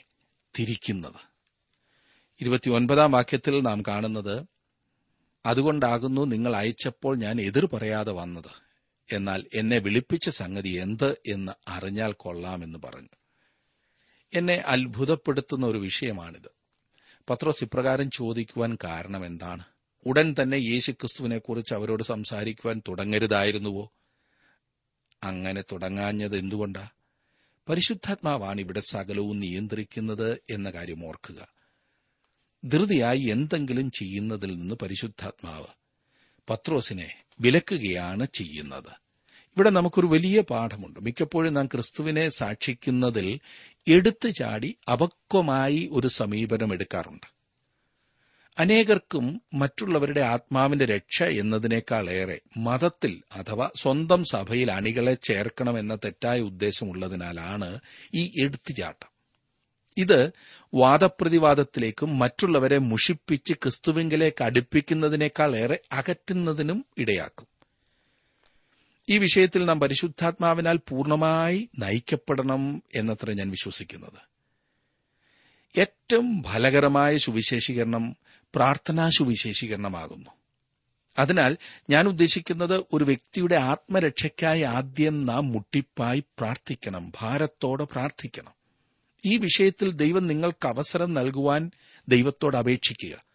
തിരിക്കുന്നത്? 0.60 1.30
ഇരുപത്തിയൊൻപതാം 2.42 3.12
വാക്യത്തിൽ 3.12 3.62
നാം 3.62 3.84
കാണുന്നത് 3.88 4.46
അതുകൊണ്ടാകുന്നു 5.46 6.26
നിങ്ങൾ 6.26 6.56
അയച്ചപ്പോൾ 6.56 7.18
ഞാൻ 7.18 7.42
എതിർ 7.42 7.66
പറയാതെ 7.66 8.12
വന്നത്. 8.12 8.69
എന്നാൽ 9.12 9.46
എന്നെ 9.54 9.80
വിളിപ്പിച്ച 9.80 10.30
സംഗതി 10.30 10.70
എന്ത് 10.70 11.18
എന്ന് 11.28 11.52
അറിഞ്ഞാൽ 11.68 12.12
കൊള്ളാമെന്ന് 12.12 12.80
പറഞ്ഞു. 12.80 13.08
എന്നെ 14.34 14.54
അത്ഭുതപ്പെടുത്തുന്ന 14.54 15.66
ഒരു 15.66 15.78
വിഷയമാണിത്. 15.78 16.52
പത്രോസ് 17.30 17.64
ഇപ്രകാരം 17.64 18.12
ചോദിക്കുവാൻ 18.12 18.78
കാരണം 18.84 19.26
എന്താണ്? 19.26 19.64
ഉടൻ 20.06 20.36
തന്നെ 20.42 20.56
യേശുക്രിസ്തുവിനെക്കുറിച്ച് 20.56 21.74
അവരോട് 21.74 22.04
സംസാരിക്കുവാൻ 22.04 22.82
തുടങ്ങരുതായിരുന്നുവോ? 22.88 23.94
അങ്ങനെ 25.24 25.62
തുടങ്ങാഞ്ഞത് 25.62 26.38
എന്തുകൊണ്ടാ? 26.38 26.90
പരിശുദ്ധാത്മാവാണ് 27.70 28.62
ഇവിടെ 28.62 28.80
സകലവും 28.80 29.40
നിയന്ത്രിക്കുന്നത് 29.40 30.42
എന്ന 30.50 30.70
കാര്യം 30.70 31.08
ഓർക്കുക. 31.08 31.48
ധൃതിയായി 32.66 33.20
എന്തെങ്കിലും 33.20 33.92
ചെയ്യുന്നതിൽ 33.92 34.60
നിന്ന് 34.60 34.76
പരിശുദ്ധാത്മാവ് 34.76 35.68
പത്രോസിനെ 36.50 37.24
വിലക്കുകയാണ് 37.40 38.28
ചെയ്യുന്നത്. 38.34 38.92
ഇവിടെ 39.58 39.70
നമുക്കൊരു 39.70 40.08
വലിയ 40.08 40.42
പാഠമുണ്ട്. 40.42 41.00
മിക്കപ്പോഴും 41.00 41.54
നാം 41.54 41.66
ക്രിസ്തുവിനെ 41.66 42.30
സാക്ഷിക്കുന്നതിൽ 42.30 43.40
എടുത്തു 43.88 44.28
ചാടി 44.30 44.76
അപക്വമായി 44.92 45.90
ഒരു 45.92 46.08
സമീപനം 46.08 46.74
എടുക്കാറുണ്ട്. 46.74 47.40
അനേകർക്കും 48.58 49.42
മറ്റുള്ളവരുടെ 49.54 50.22
ആത്മാവിന്റെ 50.22 50.86
രക്ഷ 50.86 51.24
എന്നതിനേക്കാളേറെ 51.24 52.40
മതത്തിൽ 52.58 53.24
അഥവാ 53.36 53.70
സ്വന്തം 53.76 54.24
സഭയിൽ 54.24 54.72
അണികളെ 54.72 55.14
ചേർക്കണമെന്ന 55.14 55.96
തെറ്റായ 55.96 56.40
ഉദ്ദേശമുള്ളതിനാലാണ് 56.40 57.80
ഈ 58.14 58.32
എടുത്തുചാട്ടം 58.44 59.09
ഇത് 60.00 60.32
വാദപ്രതിവാദത്തിലേക്കും 60.74 62.20
മറ്റുള്ളവരെ 62.20 62.78
മുഷിപ്പിച്ച് 62.78 63.54
ക്രിസ്തുവിങ്കിലേക്ക് 63.54 64.44
അടുപ്പിക്കുന്നതിനേക്കാൾ 64.44 65.56
ഏറെ 65.56 65.80
അകറ്റുന്നതിനും 65.92 66.86
ഇടയാക്കും. 66.98 67.48
ഈ 69.10 69.18
വിഷയത്തിൽ 69.18 69.66
നാം 69.66 69.80
പരിശുദ്ധാത്മാവിനാൽ 69.80 70.80
പൂർണമായി 70.90 71.70
നയിക്കപ്പെടണം 71.80 72.84
എന്നത്ര 72.96 73.32
ഞാൻ 73.32 73.50
വിശ്വസിക്കുന്നത്. 73.50 74.30
ഏറ്റവും 75.80 76.44
ഫലകരമായ 76.44 77.18
സുവിശേഷീകരണം 77.18 78.16
പ്രാർത്ഥനാ 78.56 79.10
സുവിശേഷീകരണമാകുന്നു. 79.10 80.30
അതിനാൽ 81.20 81.58
ഞാൻ 81.90 82.08
ഉദ്ദേശിക്കുന്നത് 82.08 82.86
ഒരു 82.94 83.04
വ്യക്തിയുടെ 83.04 83.56
ആത്മരക്ഷയ്ക്കായി 83.56 84.62
ആദ്യം 84.62 85.26
നാം 85.26 85.48
മുട്ടിപ്പായി 85.48 86.20
പ്രാർത്ഥിക്കണം 86.20 87.12
ഭാരത്തോടെ 87.22 87.84
പ്രാർത്ഥിക്കണം. 87.84 88.60
ഈ 89.26 89.38
വിഷയത്തിൽ 89.38 89.92
ദൈവം 89.92 90.28
നിങ്ങൾക്ക് 90.28 90.68
അവസരം 90.68 91.14
നൽകുവാൻ 91.14 91.72
ദൈവത്തോട് 92.08 92.58
അപേക്ഷിക്കുക. 92.58 93.26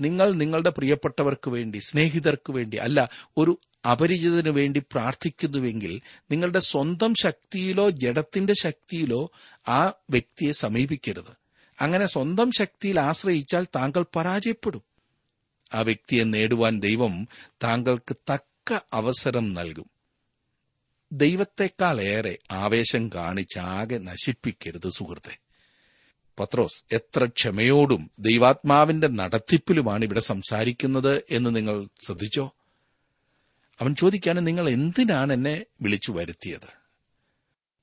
നിങ്ങൾ 0.00 0.32
നിങ്ങളുടെ 0.32 0.70
പ്രിയപ്പെട്ടവർക്ക് 0.70 1.50
വേണ്ടി 1.50 1.78
സ്നേഹിതർക്ക് 1.78 2.52
വേണ്ടി 2.52 2.76
അല്ല 2.76 3.10
ഒരു 3.38 3.58
അപരിചിതനു 3.90 4.50
വേണ്ടി 4.50 4.80
പ്രാർത്ഥിക്കുന്നുവെങ്കിൽ 4.80 6.00
നിങ്ങളുടെ 6.30 6.58
സ്വന്തം 6.58 7.14
ശക്തിയിലോ 7.14 7.90
ജഡത്തിന്റെ 7.90 8.54
ശക്തിയിലോ 8.60 9.30
ആ 9.68 9.92
വ്യക്തിയെ 10.10 10.52
സമീപിക്കരുത്. 10.52 11.44
അങ്ങനെ 11.80 12.06
സ്വന്തം 12.06 12.50
ശക്തിയിൽ 12.52 13.00
ആശ്രയിച്ചാൽ 13.00 13.66
താങ്കൾ 13.76 14.04
പരാജയപ്പെടും. 14.16 14.82
ആ 15.74 15.80
വ്യക്തിയെ 15.80 16.24
നേടുവാൻ 16.24 16.80
ദൈവം 16.80 17.28
താങ്കൾക്ക് 17.62 18.16
തക്ക 18.32 18.78
അവസരം 18.92 19.54
നൽകും. 19.54 19.93
ദൈവത്തെക്കാളേറെ 21.14 22.38
ആവേശം 22.50 23.10
കാണിച്ചാകെ 23.14 23.98
നശിപ്പിക്കരുത് 23.98 24.88
സുഹൃത്തെ. 24.88 25.38
പത്രോസ് 26.38 26.94
എത്ര 26.94 27.24
ക്ഷമയോടും 27.24 28.10
ദൈവാത്മാവിന്റെ 28.18 29.08
നടത്തിപ്പിലുമാണ് 29.08 30.04
ഇവിടെ 30.04 30.20
സംസാരിക്കുന്നത് 30.20 31.22
എന്ന് 31.30 31.56
നിങ്ങൾ 31.56 31.88
ശ്രദ്ധിച്ചോ? 32.06 32.52
അവൻ 33.80 33.94
ചോദിക്കാണ് 33.94 34.46
നിങ്ങൾ 34.46 34.70
എന്തിനാണ് 34.70 35.32
എന്നെ 35.32 35.66
വിളിച്ചു 35.82 36.12
വരുത്തിയത്? 36.12 36.84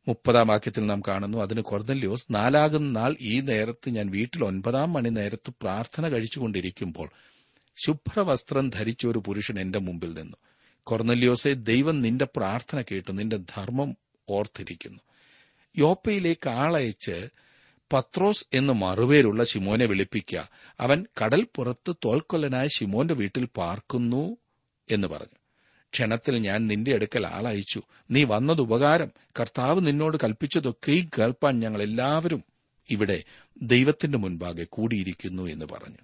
മുപ്പതാം 0.07 0.47
വാക്യത്തിൽ 0.47 0.85
നാം 0.85 1.01
കാണുന്നു 1.07 1.37
അതിന് 1.37 1.61
കൊർന്നല്യോസ് 1.61 2.27
നാലാകുന്ന 2.31 2.99
നാൾ 2.99 3.15
ഈ 3.21 3.39
നേരത്ത് 3.39 3.89
ഞാൻ 3.89 4.09
വീട്ടിൽ 4.09 4.43
ഒൻപതാം 4.43 4.93
മണി 4.93 5.09
നേരത്ത് 5.09 5.53
പ്രാർത്ഥന 5.61 6.07
കഴിച്ചുകൊണ്ടിരിക്കുമ്പോൾ 6.07 7.09
ശുഭ്രവസ്ത്രം 7.85 8.69
ധരിച്ച 8.69 9.07
ഒരു 9.07 9.19
പുരുഷൻ 9.19 9.59
എന്റെ 9.59 9.79
മുമ്പിൽ 9.79 10.13
നിന്നു. 10.13 10.37
കൊർന്നല്യോസെ 10.83 11.53
ദൈവം 11.53 12.01
നിന്റെ 12.01 12.27
പ്രാർത്ഥന 12.37 12.81
കേട്ടു 12.81 13.11
നിന്റെ 13.11 13.37
ധർമ്മം 13.37 13.97
ഓർത്തിരിക്കുന്നു. 14.29 14.99
യോപ്പയിലേക്ക് 15.77 16.49
ആളയച്ച് 16.49 17.29
പത്രോസ് 17.93 18.45
എന്ന് 18.53 18.73
മറുപേരുള്ള 18.73 19.43
ശിമോനെ 19.43 19.85
വിളിപ്പിക്കുക 19.85 20.49
അവൻ 20.79 21.05
കടൽ 21.23 21.47
പുറത്ത് 21.55 21.95
തോൽക്കൊല്ലനായ 22.05 22.67
ശിമോന്റെ 22.67 23.13
വീട്ടിൽ 23.13 23.45
പാർക്കുന്നു 23.45 24.37
എന്ന് 24.91 25.07
പറഞ്ഞു. 25.07 25.35
ക്ഷണത്തിൽ 25.89 26.37
ഞാൻ 26.37 26.67
നിന്റെ 26.67 26.95
അടുക്കൽ 26.95 27.27
ആളയച്ചു. 27.27 27.81
നീ 28.11 28.23
വന്നത് 28.23 28.61
ഉപകാരം. 28.61 29.11
കർത്താവ് 29.39 29.87
നിന്നോട് 29.87 30.17
കൽപ്പിച്ചതൊക്കെയും 30.23 31.09
കേൾപ്പാൻ 31.19 31.59
ഞങ്ങൾ 31.59 31.81
എല്ലാവരും 31.81 32.43
ഇവിടെ 32.89 33.23
ദൈവത്തിന്റെ 33.61 34.17
മുൻപാകെ 34.17 34.63
കൂടിയിരിക്കുന്നു 34.63 35.43
എന്ന് 35.43 35.65
പറഞ്ഞു. 35.65 35.97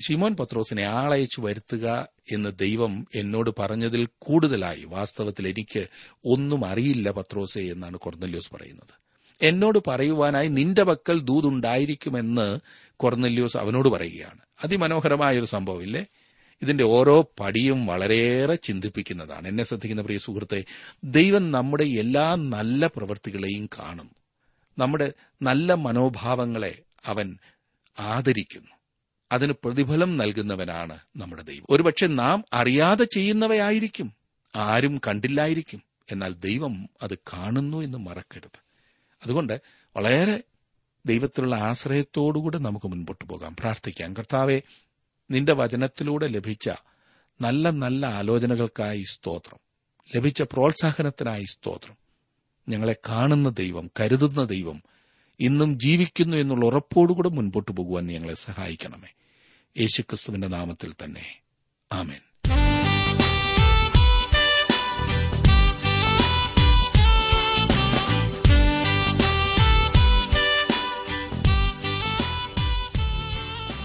ശിമോൻ 0.00 0.36
പത്രോസിനെ 0.36 0.82
ആളയച്ചു 0.82 1.40
വരുത്തുക 1.40 2.08
എന്ന് 2.32 2.58
ദൈവം 2.58 3.06
എന്നോട് 3.14 3.50
പറഞ്ഞതിൽ 3.58 4.08
കൂടുതലായി 4.18 4.84
വാസ്തവത്തിൽ 4.84 5.48
എനിക്ക് 5.48 5.86
ഒന്നും 6.24 6.64
അറിയില്ല 6.64 7.10
പത്രോസെ 7.10 7.60
എന്നാണ് 7.60 7.96
കൊർന്നല്യോസ് 7.96 8.54
പറയുന്നത്. 8.54 9.00
എന്നോട് 9.42 9.78
പറയുവാനായി 9.86 10.48
നിന്റെ 10.48 10.82
പക്കൽ 10.82 11.20
ദൂതുണ്ടായിരിക്കുമെന്ന് 11.20 12.58
കൊർന്നല്യോസ് 12.96 13.56
അവനോട് 13.56 13.88
പറയുകയാണ്. 13.88 14.40
അതിമനോഹരമായ 14.64 15.38
ഒരു 15.38 15.44
സംഭവമില്ലേ 15.44 16.06
ഇതിന്റെ 16.62 16.84
ഓരോ 16.84 17.32
പടിയും 17.40 17.86
വളരെയേറെ 17.86 18.54
ചിന്തിപ്പിക്കുന്നതാണ്. 18.54 19.48
എന്നെ 19.48 19.64
ശ്രദ്ധിക്കുന്ന 19.64 20.02
പ്രിയ 20.02 20.18
സുഹൃത്തെ 20.18 20.64
ദൈവം 21.04 21.50
നമ്മുടെ 21.50 21.84
എല്ലാ 21.84 22.34
നല്ല 22.34 22.86
പ്രവൃത്തികളെയും 22.86 23.66
കാണും 23.66 24.10
നമ്മുടെ 24.78 25.12
നല്ല 25.42 25.74
മനോഭാവങ്ങളെ 25.74 26.78
അവൻ 27.06 27.38
ആദരിക്കുന്നു. 28.00 28.79
അതിന് 29.32 29.52
പ്രതിഫലം 29.64 30.16
നൽകുന്നവനാണ് 30.16 30.98
നമ്മുടെ 31.16 31.42
ദൈവം. 31.42 31.66
ഒരുപക്ഷെ 31.70 32.06
നാം 32.06 32.44
അറിയാതെ 32.52 33.04
ചെയ്യുന്നവയായിരിക്കും. 33.04 34.12
ആരും 34.56 35.00
കണ്ടില്ലായിരിക്കും. 35.06 35.82
എന്നാൽ 36.12 36.34
ദൈവം 36.34 36.90
അത് 37.02 37.18
കാണുന്നു 37.18 37.78
എന്ന് 37.82 37.98
മറക്കരുത്. 37.98 38.60
അതുകൊണ്ട് 39.22 39.60
വളരെ 39.96 40.42
ദൈവത്തിലുള്ള 41.06 41.56
ആശ്രയത്തോടുകൂടെ 41.56 42.58
നമുക്ക് 42.58 42.86
മുൻപോട്ട് 42.86 43.24
പോകാം. 43.24 43.56
പ്രാർത്ഥിക്കാം. 43.56 44.14
കർത്താവെ 44.14 44.60
നിന്റെ 45.30 45.54
വചനത്തിലൂടെ 45.54 46.26
ലഭിച്ച 46.26 46.70
നല്ല 47.40 47.70
നല്ല 47.70 48.06
ആലോചനകൾക്കായി 48.06 49.02
സ്തോത്രം. 49.02 49.58
ലഭിച്ച 50.16 50.42
പ്രോത്സാഹനത്തിനായി 50.42 51.44
സ്തോത്രം. 51.44 51.96
ഞങ്ങളെ 52.68 52.96
കാണുന്ന 53.08 53.48
ദൈവം 53.48 53.90
കരുതുന്ന 54.00 54.44
ദൈവം 54.44 54.82
ഇന്നും 55.40 55.78
ജീവിക്കുന്നു 55.78 56.36
എന്നുള്ള 56.36 56.66
ഉറപ്പോടുകൂടെ 56.66 57.28
മുൻപോട്ട് 57.28 57.70
പോകുവാൻ 57.70 58.06
ഞങ്ങളെ 58.06 58.34
സഹായിക്കണമേ. 58.34 59.08
യേശുക്രിസ്തുവിന്റെ 59.78 60.48
നാമത്തിൽ 60.48 60.94
തന്നെ. 61.04 61.38
ആമേൻ. 61.92 62.20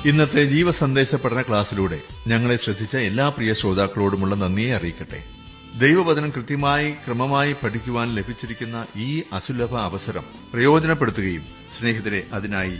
ഇന്നത്തെ 0.06 0.45
ജീവസന്ദേശ 0.45 1.15
പഠന 1.15 1.41
ക്ലാസ്സിലൂടെ 1.41 2.02
ഞങ്ങളെ 2.28 2.56
ശ്രദ്ധിച്ച 2.56 2.98
എല്ലാ 2.98 3.30
പ്രിയ 3.30 3.54
ശ്രോതാക്കളോടുമുള്ള 3.54 4.36
നന്ദിയെ 4.36 4.76
അറിയിക്കട്ടെ. 4.76 5.24
ദൈവവചനം 5.80 6.30
കൃത്യമായി 6.30 6.91
ക്രമമായി 6.91 7.54
പഠിക്കുവാൻ 7.54 8.15
ലഭിച്ചിരിക്കുന്ന 8.15 8.86
ഈ 8.95 9.24
അസുലഭ 9.34 9.76
അവസരം 9.76 10.24
പ്രയോജനപ്പെടുത്തുകയും 10.54 11.45
സ്നേഹിതരെ 11.71 12.28
അതിനായി 12.34 12.80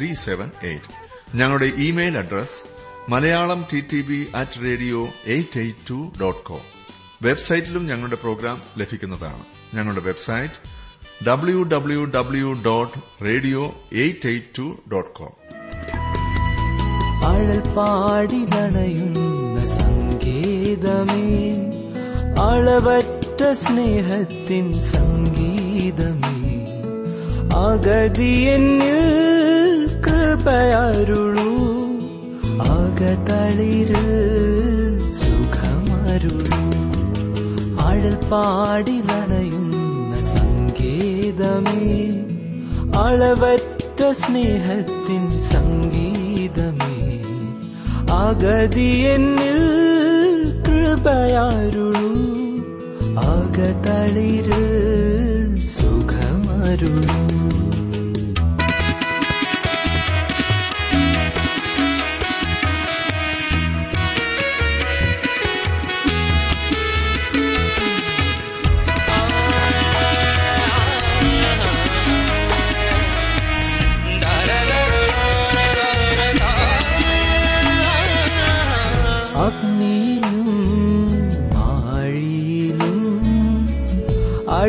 three 0.00 0.14
seven 0.14 0.50
eight 0.62 0.88
ഞങ്ങളുടെ 1.34 1.66
email 1.66 2.18
address 2.18 2.58
Malayalam 3.08 3.66
T 3.72 3.80
T 3.80 4.00
B 4.02 4.26
at 4.34 4.62
radio 4.62 5.08
eight 5.26 5.58
eight 5.58 5.88
two 5.88 6.12
dot 6.20 6.40
com 6.42 6.60
വെബ്സൈറ്റിലും 7.22 7.86
ഞങ്ങളുടെ 7.86 8.16
പ്രോഗ്രാം 8.16 8.62
ലഭിക്കുന്നതാണ്. 8.78 9.42
ഞങ്ങളുടെ 9.74 10.00
website 10.00 10.54
W 11.24 11.62
W 11.62 12.04
W 12.04 12.52
dot 12.64 12.98
radio 13.24 13.74
eight 13.92 14.28
eight 14.28 14.58
two 14.58 14.78
dot 14.92 15.10
com 15.10 15.34
അളവറ്റ 22.38 23.42
സ്നേഹത്തിൻ 23.54 24.72
സംഗീതമേ 24.72 26.38
അഗതിയെന്നിൽ 27.54 28.98
കൃപയരുളൂ. 30.30 31.58
അകതളിര് 32.62 33.94
സുഖമരുളൂ. 35.12 36.60
അഴൽപ്പാടി 37.86 38.92
നണയുന്ന 38.92 40.26
സങ്കേതമേ 40.26 42.10
അളവറ്റ 42.98 44.10
സ്നേഹത്തിൻ 44.10 45.40
സംഗീതമേ. 45.40 47.22
അഗതിയെന്നിൽ 48.12 49.58
കൃപയാരുളൂ. 50.62 52.14
അകതളിര് 53.18 54.60
സുഖമരുളൂ. 55.80 57.29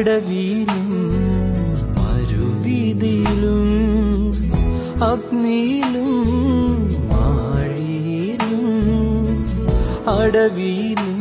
അടവിയിലും 0.01 0.85
മരുവീതിയിലും 1.97 3.59
അഗ്നിയിലും 5.03 6.09
മാഴിയിലും 7.11 8.63
അടവിയിലും 10.13 11.19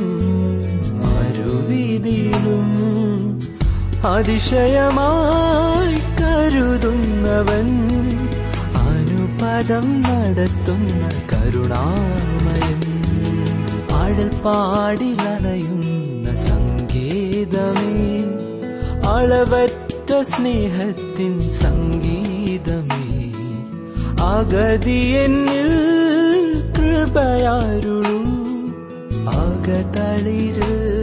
മരുവീതിയിലും 1.02 2.70
അതിശയമായി 4.06 6.00
കരുതുന്നവൻ 6.20 7.68
അനുപദം 8.86 9.86
നടത്തുന്ന 10.02 11.02
കരുണാമയൻ. 11.32 12.80
ആഴൽപ്പാടിലണയുന്ന 13.92 14.36
സംഗ 16.46 16.80
ഗീതമേ 16.92 17.94
അളവറ്റ 19.08 20.10
സ്നേഹത്തിൻ 20.30 21.34
സംഗീതമേ 21.60 23.04
അഗതി 24.30 25.00
എന്നിൽ 25.16 25.72
കൃപയാരുളൂ 26.76 28.20
സുഖമരുളൂ 29.26 30.99